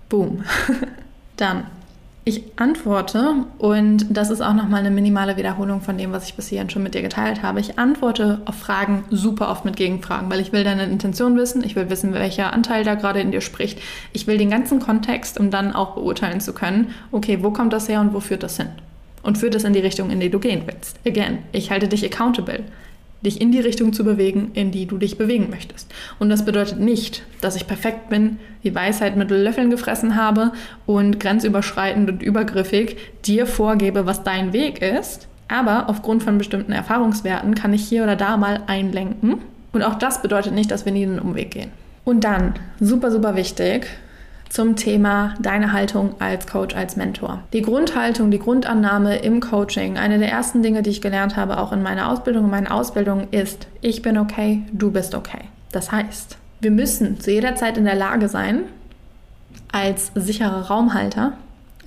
Boom. 0.10 0.44
dann 1.38 1.66
ich 2.24 2.44
antworte, 2.56 3.34
und 3.58 4.06
das 4.10 4.30
ist 4.30 4.42
auch 4.42 4.54
nochmal 4.54 4.82
eine 4.82 4.92
minimale 4.92 5.38
Wiederholung 5.38 5.82
von 5.82 5.98
dem, 5.98 6.12
was 6.12 6.26
ich 6.26 6.36
bis 6.36 6.50
hierhin 6.50 6.70
schon 6.70 6.84
mit 6.84 6.94
dir 6.94 7.02
geteilt 7.02 7.42
habe. 7.42 7.60
Ich 7.60 7.80
antworte 7.80 8.42
auf 8.46 8.56
Fragen 8.56 9.06
super 9.10 9.50
oft 9.50 9.66
mit 9.66 9.76
Gegenfragen, 9.76 10.30
weil 10.30 10.40
ich 10.40 10.52
will 10.52 10.64
deine 10.64 10.84
Intention 10.84 11.36
wissen, 11.36 11.64
ich 11.64 11.76
will 11.76 11.90
wissen, 11.90 12.14
welcher 12.14 12.54
Anteil 12.54 12.84
da 12.84 12.94
gerade 12.94 13.22
in 13.22 13.32
dir 13.32 13.42
spricht. 13.42 13.80
Ich 14.14 14.28
will 14.28 14.38
den 14.38 14.52
ganzen 14.52 14.80
Kontext, 14.80 15.40
um 15.40 15.50
dann 15.50 15.74
auch 15.74 15.96
beurteilen 15.96 16.42
zu 16.42 16.54
können, 16.54 16.94
okay, 17.12 17.40
wo 17.42 17.50
kommt 17.50 17.74
das 17.74 17.90
her 17.90 18.02
und 18.02 18.14
wo 18.14 18.20
führt 18.20 18.44
das 18.44 18.58
hin? 18.58 18.70
Und 19.24 19.40
führt 19.40 19.56
es 19.56 19.64
in 19.64 19.74
die 19.74 19.80
Richtung, 19.80 20.12
in 20.12 20.20
die 20.20 20.30
du 20.30 20.40
gehen 20.40 20.64
willst. 20.66 21.00
Again, 21.06 21.40
ich 21.52 21.72
halte 21.72 21.88
dich 21.88 22.06
accountable 22.06 22.64
dich 23.22 23.40
in 23.40 23.52
die 23.52 23.60
Richtung 23.60 23.94
zu 23.94 24.04
bewegen, 24.04 24.52
in 24.54 24.72
die 24.72 24.86
du 24.86 24.98
dich 24.98 25.18
bewegen 25.18 25.50
möchtest. 25.50 25.92
Und 26.20 26.30
das 26.30 26.46
bedeutet 26.46 26.80
nicht, 26.80 27.24
dass 27.40 27.56
ich 27.56 27.68
perfekt 27.68 28.10
bin, 28.10 28.40
die 28.64 28.74
Weisheit 28.74 29.16
mit 29.16 29.30
Löffeln 29.30 29.70
gefressen 29.70 30.16
habe 30.16 30.52
und 30.86 31.20
grenzüberschreitend 31.20 32.10
und 32.10 32.24
übergriffig 32.24 32.98
dir 33.26 33.46
vorgebe, 33.46 34.06
was 34.06 34.24
dein 34.24 34.54
Weg 34.54 34.82
ist. 34.82 35.28
Aber 35.48 35.90
aufgrund 35.90 36.24
von 36.24 36.38
bestimmten 36.38 36.72
Erfahrungswerten 36.72 37.56
kann 37.56 37.74
ich 37.74 37.88
hier 37.88 38.04
oder 38.04 38.16
da 38.16 38.38
mal 38.38 38.64
einlenken. 38.68 39.40
Und 39.74 39.84
auch 39.84 39.96
das 39.96 40.22
bedeutet 40.22 40.54
nicht, 40.54 40.72
dass 40.72 40.86
wir 40.86 40.92
nie 40.92 41.06
einen 41.06 41.20
Umweg 41.20 41.52
gehen. 41.52 41.72
Und 42.04 42.24
dann, 42.24 42.56
super, 42.80 43.12
super 43.12 43.36
wichtig, 43.36 43.88
zum 44.52 44.76
Thema 44.76 45.34
deine 45.40 45.72
Haltung 45.72 46.16
als 46.20 46.46
Coach, 46.46 46.76
als 46.76 46.98
Mentor. 46.98 47.42
Die 47.54 47.62
Grundhaltung, 47.62 48.32
die 48.32 48.40
Grundannahme 48.40 49.18
im 49.20 49.40
Coaching, 49.40 49.98
eine 49.98 50.20
der 50.20 50.30
ersten 50.30 50.62
Dinge, 50.62 50.84
die 50.84 50.90
ich 50.90 51.02
gelernt 51.02 51.38
habe, 51.38 51.58
auch 51.58 51.72
in 51.72 51.82
meiner 51.82 52.10
Ausbildung, 52.10 52.46
in 52.46 52.52
meinen 52.52 52.68
Ausbildungen, 52.68 53.30
ist, 53.32 53.68
ich 53.80 54.02
bin 54.02 54.18
okay, 54.18 54.64
du 54.74 54.92
bist 54.92 55.16
okay. 55.16 55.46
Das 55.72 55.94
heißt, 55.94 56.38
wir 56.60 56.72
müssen 56.72 57.22
zu 57.22 57.32
jeder 57.32 57.56
Zeit 57.56 57.78
in 57.78 57.86
der 57.86 57.96
Lage 57.96 58.28
sein, 58.28 58.64
als 59.72 60.12
sicherer 60.16 60.68
Raumhalter, 60.68 61.32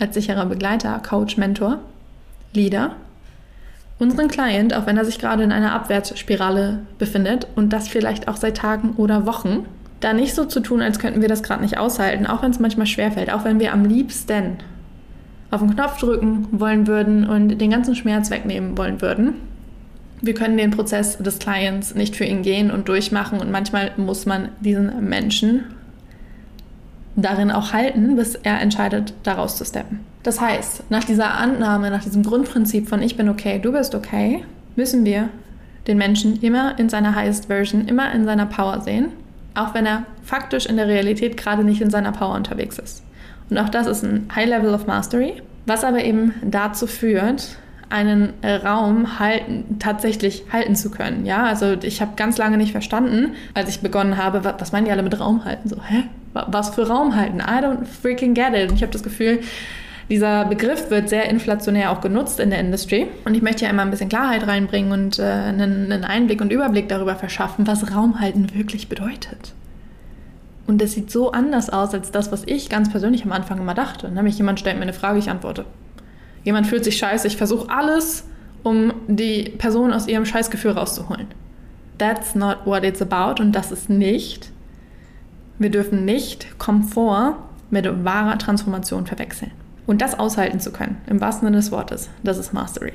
als 0.01 0.15
sicherer 0.15 0.47
Begleiter, 0.47 1.03
Coach, 1.07 1.37
Mentor, 1.37 1.81
Leader, 2.55 2.93
unseren 3.99 4.29
Client, 4.29 4.73
auch 4.73 4.87
wenn 4.87 4.97
er 4.97 5.05
sich 5.05 5.19
gerade 5.19 5.43
in 5.43 5.53
einer 5.53 5.75
Abwärtsspirale 5.75 6.81
befindet 6.99 7.47
und 7.57 7.75
das 7.75 7.89
vielleicht 7.89 8.27
auch 8.27 8.37
seit 8.37 8.57
Tagen 8.57 8.95
oder 8.97 9.27
Wochen, 9.27 9.67
da 10.01 10.13
nicht 10.13 10.35
so 10.35 10.45
zu 10.45 10.61
tun, 10.61 10.83
als 10.83 10.99
könnten 10.99 11.23
wir 11.23 11.29
das 11.29 11.43
gerade 11.43 11.63
nicht 11.63 11.79
aushalten, 11.79 12.27
auch 12.27 12.43
wenn 12.43 12.51
es 12.51 12.61
manchmal 12.61 12.87
schwerfällt, 12.87 13.33
auch 13.33 13.45
wenn 13.45 13.61
wir 13.61 13.73
am 13.73 13.85
liebsten 13.85 14.59
auf 15.51 15.61
den 15.61 15.75
Knopf 15.75 15.99
drücken 15.99 16.49
wollen 16.53 16.87
würden 16.87 17.29
und 17.29 17.59
den 17.59 17.71
ganzen 17.71 17.95
Schmerz 17.95 18.31
wegnehmen 18.31 18.77
wollen 18.77 19.01
würden. 19.01 19.35
Wir 20.21 20.35
können 20.35 20.57
den 20.57 20.71
Prozess 20.71 21.19
des 21.19 21.39
Clients 21.39 21.95
nicht 21.95 22.17
für 22.17 22.25
ihn 22.25 22.43
gehen 22.43 22.71
und 22.71 22.89
durchmachen 22.89 23.41
und 23.41 23.51
manchmal 23.51 23.93
muss 23.97 24.27
man 24.27 24.49
diesen 24.61 25.09
Menschen 25.09 25.65
darin 27.17 27.51
auch 27.51 27.73
halten, 27.73 28.17
bis 28.17 28.35
er 28.35 28.61
entscheidet, 28.61 29.15
daraus 29.23 29.57
zu 29.57 29.65
steppen. 29.65 30.01
Das 30.23 30.41
heißt, 30.41 30.91
nach 30.91 31.05
dieser 31.05 31.35
Annahme, 31.35 31.91
nach 31.91 32.03
diesem 32.03 32.23
Grundprinzip 32.23 32.89
von 32.89 33.03
ich 33.03 33.17
bin 33.17 33.29
okay, 33.29 33.59
du 33.59 33.73
bist 33.73 33.95
okay, 33.95 34.45
müssen 34.75 35.05
wir 35.05 35.29
den 35.87 35.99
Menschen 35.99 36.41
immer 36.41 36.79
in 36.79 36.89
seiner 36.89 37.15
highest 37.15 37.47
version, 37.47 37.87
immer 37.87 38.13
in 38.13 38.25
seiner 38.25 38.47
Power 38.47 38.81
sehen, 38.81 39.09
auch 39.55 39.75
wenn 39.75 39.87
er 39.87 40.05
faktisch 40.23 40.67
in 40.67 40.77
der 40.77 40.89
Realität 40.89 41.37
gerade 41.37 41.65
nicht 41.65 41.81
in 41.81 41.91
seiner 41.91 42.13
Power 42.13 42.35
unterwegs 42.35 42.79
ist. 42.79 43.03
Und 43.51 43.59
auch 43.59 43.69
das 43.69 43.87
ist 43.87 44.03
ein 44.03 44.29
High 44.35 44.49
Level 44.49 44.75
of 44.75 44.87
Mastery, 44.87 45.43
was 45.67 45.85
aber 45.85 46.03
eben 46.03 46.35
dazu 46.43 46.87
führt, 46.87 47.57
einen 47.91 48.33
Raum 48.43 49.19
halten, 49.21 49.77
tatsächlich 49.79 50.45
halten 50.53 50.75
zu 50.75 50.91
können. 50.91 51.27
Ja, 51.27 51.45
also 51.45 51.77
ich 51.83 52.01
habe 52.01 52.13
ganz 52.17 52.39
lange 52.39 52.57
nicht 52.57 52.73
verstanden, 52.73 53.35
als 53.53 53.69
ich 53.69 53.81
begonnen 53.81 54.17
habe, 54.17 54.43
was 54.45 54.73
meinen 54.73 54.87
die 54.87 54.91
alle 54.91 55.03
mit 55.03 55.21
Raum 55.21 55.45
halten? 55.45 55.69
So, 55.69 55.77
hä? 55.85 56.05
Was 56.33 56.75
für 56.75 56.89
Raum 56.89 57.15
halten? 57.15 57.39
I 57.39 57.63
don't 57.63 57.85
freaking 57.85 58.35
get 58.35 58.55
it. 58.55 58.71
Und 58.71 58.77
ich 58.77 58.83
habe 58.83 58.93
das 58.93 59.05
Gefühl, 59.05 59.41
dieser 60.11 60.45
Begriff 60.45 60.91
wird 60.91 61.09
sehr 61.09 61.29
inflationär 61.31 61.91
auch 61.91 62.01
genutzt 62.01 62.39
in 62.41 62.51
der 62.51 62.61
Industrie. 62.61 63.07
Und 63.25 63.35
ich 63.35 63.43
möchte 63.43 63.61
hier 63.61 63.69
einmal 63.69 63.87
ein 63.87 63.91
bisschen 63.91 64.09
Klarheit 64.09 64.47
reinbringen 64.47 64.93
und 64.93 65.19
äh, 65.19 65.23
einen, 65.23 65.91
einen 65.91 66.05
Einblick 66.05 66.41
und 66.41 66.53
Überblick 66.53 66.89
darüber 66.89 67.17
verschaffen, 67.17 67.67
was 67.67 67.95
Raumhalten 67.95 68.55
wirklich 68.55 68.89
bedeutet. 68.89 69.55
Und 70.67 70.81
das 70.81 70.93
sieht 70.93 71.11
so 71.11 71.33
anders 71.33 71.71
aus 71.71 71.93
als 71.95 72.11
das, 72.11 72.33
was 72.33 72.43
ich 72.47 72.69
ganz 72.69 72.91
persönlich 72.91 73.25
am 73.25 73.33
Anfang 73.33 73.59
immer 73.59 73.75
dachte. 73.75 74.11
Nämlich 74.11 74.37
jemand 74.39 74.61
stellt 74.61 74.77
mir 74.77 74.83
eine 74.83 74.93
Frage, 74.93 75.19
ich 75.19 75.31
antworte. 75.31 75.65
Jemand 76.43 76.67
fühlt 76.67 76.85
sich 76.85 76.97
scheiße, 76.97 77.27
ich 77.27 77.37
versuche 77.37 77.71
alles, 77.71 78.25
um 78.63 78.93
die 79.09 79.51
Person 79.59 79.93
aus 79.93 80.09
ihrem 80.09 80.27
Scheißgefühl 80.27 80.73
rauszuholen. 80.73 81.27
That's 81.99 82.35
not 82.35 82.59
what 82.65 82.83
it's 82.85 83.03
about 83.03 83.41
und 83.43 83.53
das 83.53 83.73
ist 83.73 83.89
nicht. 83.89 84.51
Wir 85.59 85.71
dürfen 85.71 86.05
nicht 86.05 86.59
Komfort 86.59 87.37
mit 87.71 88.05
wahrer 88.05 88.39
Transformation 88.39 89.07
verwechseln. 89.07 89.53
Und 89.87 90.01
das 90.01 90.19
aushalten 90.19 90.61
zu 90.61 90.73
können, 90.73 90.97
im 91.07 91.21
wahrsten 91.21 91.47
Sinne 91.47 91.59
des 91.59 91.71
Wortes, 91.71 92.09
das 92.23 92.39
ist 92.39 92.53
Mastery. 92.53 92.95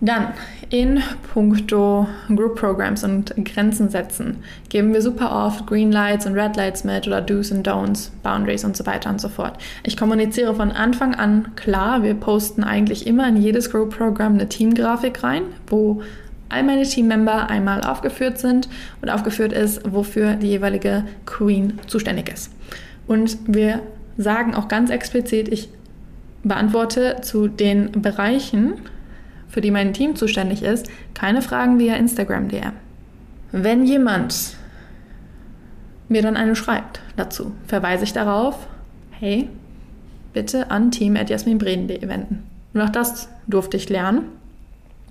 Dann 0.00 0.28
in 0.70 1.02
puncto 1.32 2.08
Group 2.34 2.56
Programs 2.58 3.04
und 3.04 3.34
Grenzen 3.44 3.90
setzen 3.90 4.38
geben 4.70 4.94
wir 4.94 5.02
super 5.02 5.46
oft 5.46 5.66
Green 5.66 5.92
Lights 5.92 6.24
und 6.24 6.34
Red 6.34 6.56
Lights 6.56 6.84
mit 6.84 7.06
oder 7.06 7.20
Do's 7.20 7.52
und 7.52 7.68
Don'ts, 7.68 8.10
Boundaries 8.22 8.64
und 8.64 8.76
so 8.76 8.86
weiter 8.86 9.10
und 9.10 9.20
so 9.20 9.28
fort. 9.28 9.58
Ich 9.82 9.98
kommuniziere 9.98 10.54
von 10.54 10.72
Anfang 10.72 11.14
an 11.14 11.48
klar, 11.54 12.02
wir 12.02 12.14
posten 12.14 12.64
eigentlich 12.64 13.06
immer 13.06 13.28
in 13.28 13.36
jedes 13.36 13.70
Group 13.70 13.94
Program 13.94 14.34
eine 14.34 14.48
Teamgrafik 14.48 15.22
rein, 15.22 15.42
wo 15.66 16.00
all 16.48 16.62
meine 16.62 16.84
Teammember 16.84 17.50
einmal 17.50 17.82
aufgeführt 17.82 18.38
sind 18.38 18.70
und 19.02 19.10
aufgeführt 19.10 19.52
ist, 19.52 19.82
wofür 19.92 20.34
die 20.34 20.48
jeweilige 20.48 21.04
Queen 21.26 21.78
zuständig 21.86 22.32
ist. 22.32 22.50
Und 23.06 23.36
wir 23.46 23.82
sagen 24.16 24.54
auch 24.54 24.68
ganz 24.68 24.90
explizit, 24.90 25.48
ich 25.48 25.68
beantworte 26.42 27.18
zu 27.22 27.48
den 27.48 27.92
Bereichen, 27.92 28.74
für 29.48 29.60
die 29.60 29.70
mein 29.70 29.92
Team 29.92 30.16
zuständig 30.16 30.62
ist, 30.62 30.88
keine 31.14 31.42
Fragen 31.42 31.78
via 31.78 31.96
Instagram 31.96 32.48
DM. 32.48 32.72
Wenn 33.52 33.84
jemand 33.84 34.56
mir 36.08 36.22
dann 36.22 36.36
eine 36.36 36.56
schreibt 36.56 37.00
dazu, 37.16 37.52
verweise 37.66 38.04
ich 38.04 38.12
darauf, 38.12 38.66
hey, 39.10 39.48
bitte 40.32 40.70
an 40.70 40.90
team.jasminbreden.de 40.90 42.08
wenden. 42.08 42.44
Und 42.72 42.80
auch 42.80 42.90
das 42.90 43.28
durfte 43.46 43.76
ich 43.76 43.88
lernen, 43.88 44.22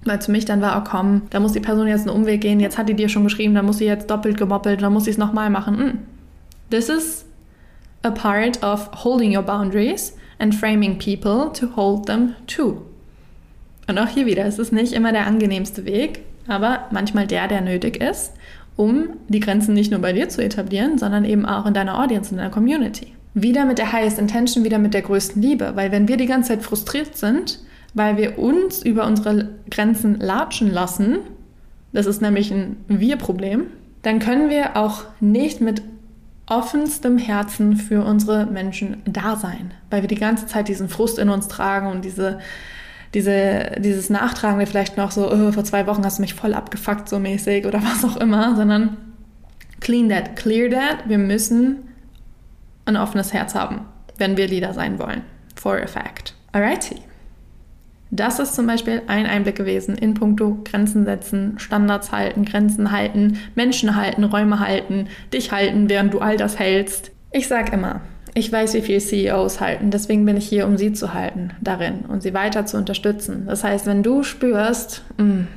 weil 0.05 0.21
zu 0.21 0.31
mich 0.31 0.45
dann 0.45 0.61
war, 0.61 0.81
oh 0.81 0.89
komm, 0.89 1.23
da 1.29 1.39
muss 1.39 1.51
die 1.51 1.59
Person 1.59 1.87
jetzt 1.87 2.07
einen 2.07 2.15
Umweg 2.15 2.41
gehen, 2.41 2.59
jetzt 2.59 2.77
hat 2.77 2.89
die 2.89 2.93
dir 2.93 3.09
schon 3.09 3.23
geschrieben, 3.23 3.55
da 3.55 3.61
muss 3.61 3.79
sie 3.79 3.85
jetzt 3.85 4.09
doppelt 4.09 4.37
gemoppelt, 4.37 4.81
dann 4.81 4.93
muss 4.93 5.05
sie 5.05 5.11
es 5.11 5.17
nochmal 5.17 5.49
machen. 5.49 5.75
Mm. 5.75 5.97
This 6.69 6.87
is 6.87 7.25
a 8.03 8.11
part 8.11 8.63
of 8.63 8.89
holding 9.03 9.35
your 9.35 9.43
boundaries 9.43 10.15
and 10.39 10.55
framing 10.55 10.97
people 10.97 11.51
to 11.53 11.75
hold 11.75 12.07
them 12.07 12.35
too. 12.47 12.81
Und 13.87 13.97
auch 13.97 14.07
hier 14.07 14.25
wieder, 14.25 14.45
es 14.45 14.59
ist 14.59 14.71
nicht 14.71 14.93
immer 14.93 15.11
der 15.11 15.27
angenehmste 15.27 15.85
Weg, 15.85 16.21
aber 16.47 16.87
manchmal 16.91 17.27
der, 17.27 17.47
der 17.47 17.61
nötig 17.61 18.01
ist, 18.01 18.33
um 18.75 19.09
die 19.27 19.39
Grenzen 19.39 19.73
nicht 19.73 19.91
nur 19.91 19.99
bei 19.99 20.13
dir 20.13 20.29
zu 20.29 20.43
etablieren, 20.43 20.97
sondern 20.97 21.25
eben 21.25 21.45
auch 21.45 21.65
in 21.65 21.73
deiner 21.73 21.99
Audience, 21.99 22.31
in 22.31 22.37
deiner 22.37 22.49
Community. 22.49 23.07
Wieder 23.33 23.65
mit 23.65 23.77
der 23.77 23.91
highest 23.91 24.19
intention, 24.19 24.63
wieder 24.63 24.79
mit 24.79 24.93
der 24.93 25.01
größten 25.01 25.41
Liebe, 25.41 25.71
weil 25.75 25.91
wenn 25.91 26.07
wir 26.07 26.17
die 26.17 26.25
ganze 26.25 26.49
Zeit 26.49 26.63
frustriert 26.63 27.17
sind, 27.17 27.59
weil 27.93 28.17
wir 28.17 28.39
uns 28.39 28.83
über 28.83 29.05
unsere 29.05 29.49
Grenzen 29.69 30.19
latschen 30.19 30.71
lassen, 30.71 31.19
das 31.91 32.05
ist 32.05 32.21
nämlich 32.21 32.51
ein 32.51 32.77
Wir-Problem, 32.87 33.65
dann 34.03 34.19
können 34.19 34.49
wir 34.49 34.77
auch 34.77 35.03
nicht 35.19 35.61
mit 35.61 35.81
offenstem 36.49 37.17
Herzen 37.17 37.77
für 37.77 38.03
unsere 38.03 38.45
Menschen 38.45 39.01
da 39.05 39.35
sein, 39.35 39.73
weil 39.89 40.01
wir 40.01 40.07
die 40.07 40.15
ganze 40.15 40.47
Zeit 40.47 40.67
diesen 40.67 40.89
Frust 40.89 41.19
in 41.19 41.29
uns 41.29 41.47
tragen 41.47 41.87
und 41.87 42.03
diese 42.03 42.39
diese, 43.13 43.71
dieses 43.79 44.09
Nachtragende 44.09 44.67
vielleicht 44.67 44.97
noch 44.97 45.11
so, 45.11 45.31
oh, 45.31 45.51
vor 45.51 45.63
zwei 45.63 45.87
Wochen 45.87 46.05
hast 46.05 46.19
du 46.19 46.21
mich 46.21 46.33
voll 46.35 46.53
abgefuckt, 46.53 47.09
so 47.09 47.19
mäßig 47.19 47.65
oder 47.65 47.81
was 47.83 48.05
auch 48.05 48.17
immer, 48.17 48.55
sondern 48.55 48.97
clean 49.79 50.09
that, 50.09 50.35
clear 50.35 50.69
that. 50.69 51.07
Wir 51.07 51.17
müssen 51.17 51.77
ein 52.85 52.97
offenes 52.97 53.33
Herz 53.33 53.55
haben, 53.55 53.85
wenn 54.17 54.37
wir 54.37 54.47
Leader 54.47 54.73
sein 54.73 54.99
wollen. 54.99 55.23
For 55.55 55.77
a 55.81 55.87
fact. 55.87 56.35
Alrighty. 56.51 56.97
Das 58.11 58.39
ist 58.39 58.55
zum 58.55 58.65
Beispiel 58.65 59.03
ein 59.07 59.27
Einblick 59.27 59.55
gewesen 59.55 59.95
in 59.95 60.15
puncto 60.15 60.57
Grenzen 60.65 61.05
setzen, 61.05 61.59
Standards 61.59 62.11
halten, 62.11 62.43
Grenzen 62.43 62.91
halten, 62.91 63.37
Menschen 63.55 63.95
halten, 63.95 64.23
Räume 64.23 64.59
halten, 64.59 65.07
dich 65.31 65.51
halten, 65.51 65.89
während 65.89 66.13
du 66.13 66.19
all 66.19 66.35
das 66.35 66.57
hältst. 66.57 67.11
Ich 67.31 67.47
sag 67.47 67.71
immer, 67.71 68.01
ich 68.33 68.51
weiß, 68.51 68.73
wie 68.73 68.81
viel 68.81 68.99
CEOs 68.99 69.59
halten, 69.59 69.91
deswegen 69.91 70.25
bin 70.25 70.37
ich 70.37 70.47
hier, 70.47 70.65
um 70.65 70.77
sie 70.77 70.93
zu 70.93 71.13
halten 71.13 71.51
darin 71.61 72.01
und 72.07 72.23
sie 72.23 72.33
weiter 72.33 72.65
zu 72.65 72.77
unterstützen. 72.77 73.45
Das 73.45 73.63
heißt, 73.63 73.85
wenn 73.85 74.01
du 74.01 74.23
spürst, 74.23 75.03
mh, 75.17 75.23
mm, 75.25 75.47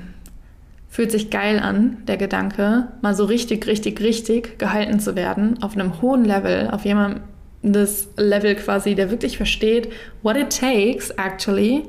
fühlt 0.91 1.11
sich 1.11 1.31
geil 1.31 1.59
an, 1.59 1.99
der 2.07 2.19
Gedanke, 2.19 2.89
mal 3.01 3.15
so 3.15 3.25
richtig, 3.25 3.67
richtig, 3.67 4.03
richtig 4.03 4.59
gehalten 4.59 5.01
zu 5.01 5.17
werden, 5.17 5.63
auf 5.63 5.73
einem 5.73 6.03
hohen 6.03 6.27
Level, 6.27 6.69
auf 6.71 6.85
jemandem 6.85 7.23
das 7.63 8.09
Level 8.19 8.57
quasi, 8.57 8.95
der 8.95 9.11
wirklich 9.11 9.39
versteht, 9.39 9.89
what 10.23 10.37
it 10.37 10.51
takes 10.51 11.09
actually, 11.11 11.85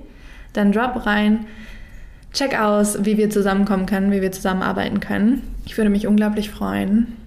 dann 0.53 0.71
drop 0.71 1.05
rein, 1.05 1.45
check 2.31 2.59
aus, 2.59 3.05
wie 3.05 3.17
wir 3.17 3.29
zusammenkommen 3.29 3.85
können, 3.85 4.11
wie 4.11 4.21
wir 4.21 4.31
zusammenarbeiten 4.31 4.99
können. 4.99 5.41
Ich 5.65 5.77
würde 5.77 5.89
mich 5.89 6.07
unglaublich 6.07 6.49
freuen 6.49 7.17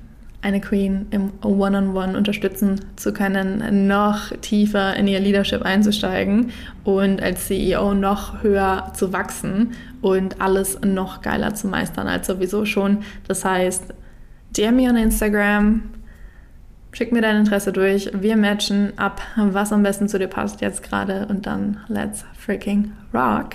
eine 0.47 0.61
Queen 0.61 1.07
im 1.11 1.33
One-on-One 1.43 1.77
-on 1.77 1.93
-One 1.93 2.17
unterstützen 2.17 2.81
zu 2.95 3.13
können, 3.13 3.89
noch 3.89 4.31
tiefer 4.43 4.95
in 4.95 5.09
ihr 5.09 5.19
Leadership 5.19 5.63
einzusteigen 5.63 6.53
und 6.85 7.21
als 7.21 7.47
CEO 7.47 7.95
noch 7.95 8.45
höher 8.45 8.93
zu 8.95 9.13
wachsen 9.13 9.73
und 10.03 10.41
alles 10.41 10.79
noch 10.83 11.21
geiler 11.21 11.57
zu 11.57 11.67
meistern 11.67 12.07
als 12.07 12.29
sowieso 12.29 12.65
schon. 12.65 12.99
Das 13.27 13.45
heißt, 13.45 13.93
DM 14.57 14.77
mir 14.77 14.91
on 14.91 14.97
Instagram, 14.97 15.83
schick 16.97 17.13
mir 17.13 17.21
dein 17.21 17.37
Interesse 17.37 17.73
durch, 17.73 18.11
wir 18.15 18.39
matchen 18.39 18.95
ab, 18.97 19.21
was 19.37 19.71
am 19.71 19.83
besten 19.83 20.09
zu 20.09 20.19
dir 20.19 20.29
passt 20.29 20.63
jetzt 20.63 20.83
gerade 20.83 21.27
und 21.29 21.47
dann 21.47 21.79
let's 21.89 22.25
freaking 22.39 22.93
rock. 23.13 23.51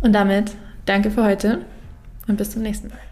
Und 0.00 0.14
damit 0.14 0.52
danke 0.86 1.10
für 1.10 1.22
heute 1.22 1.58
und 2.26 2.38
bis 2.38 2.52
zum 2.52 2.62
nächsten 2.62 2.88
Mal. 2.88 3.09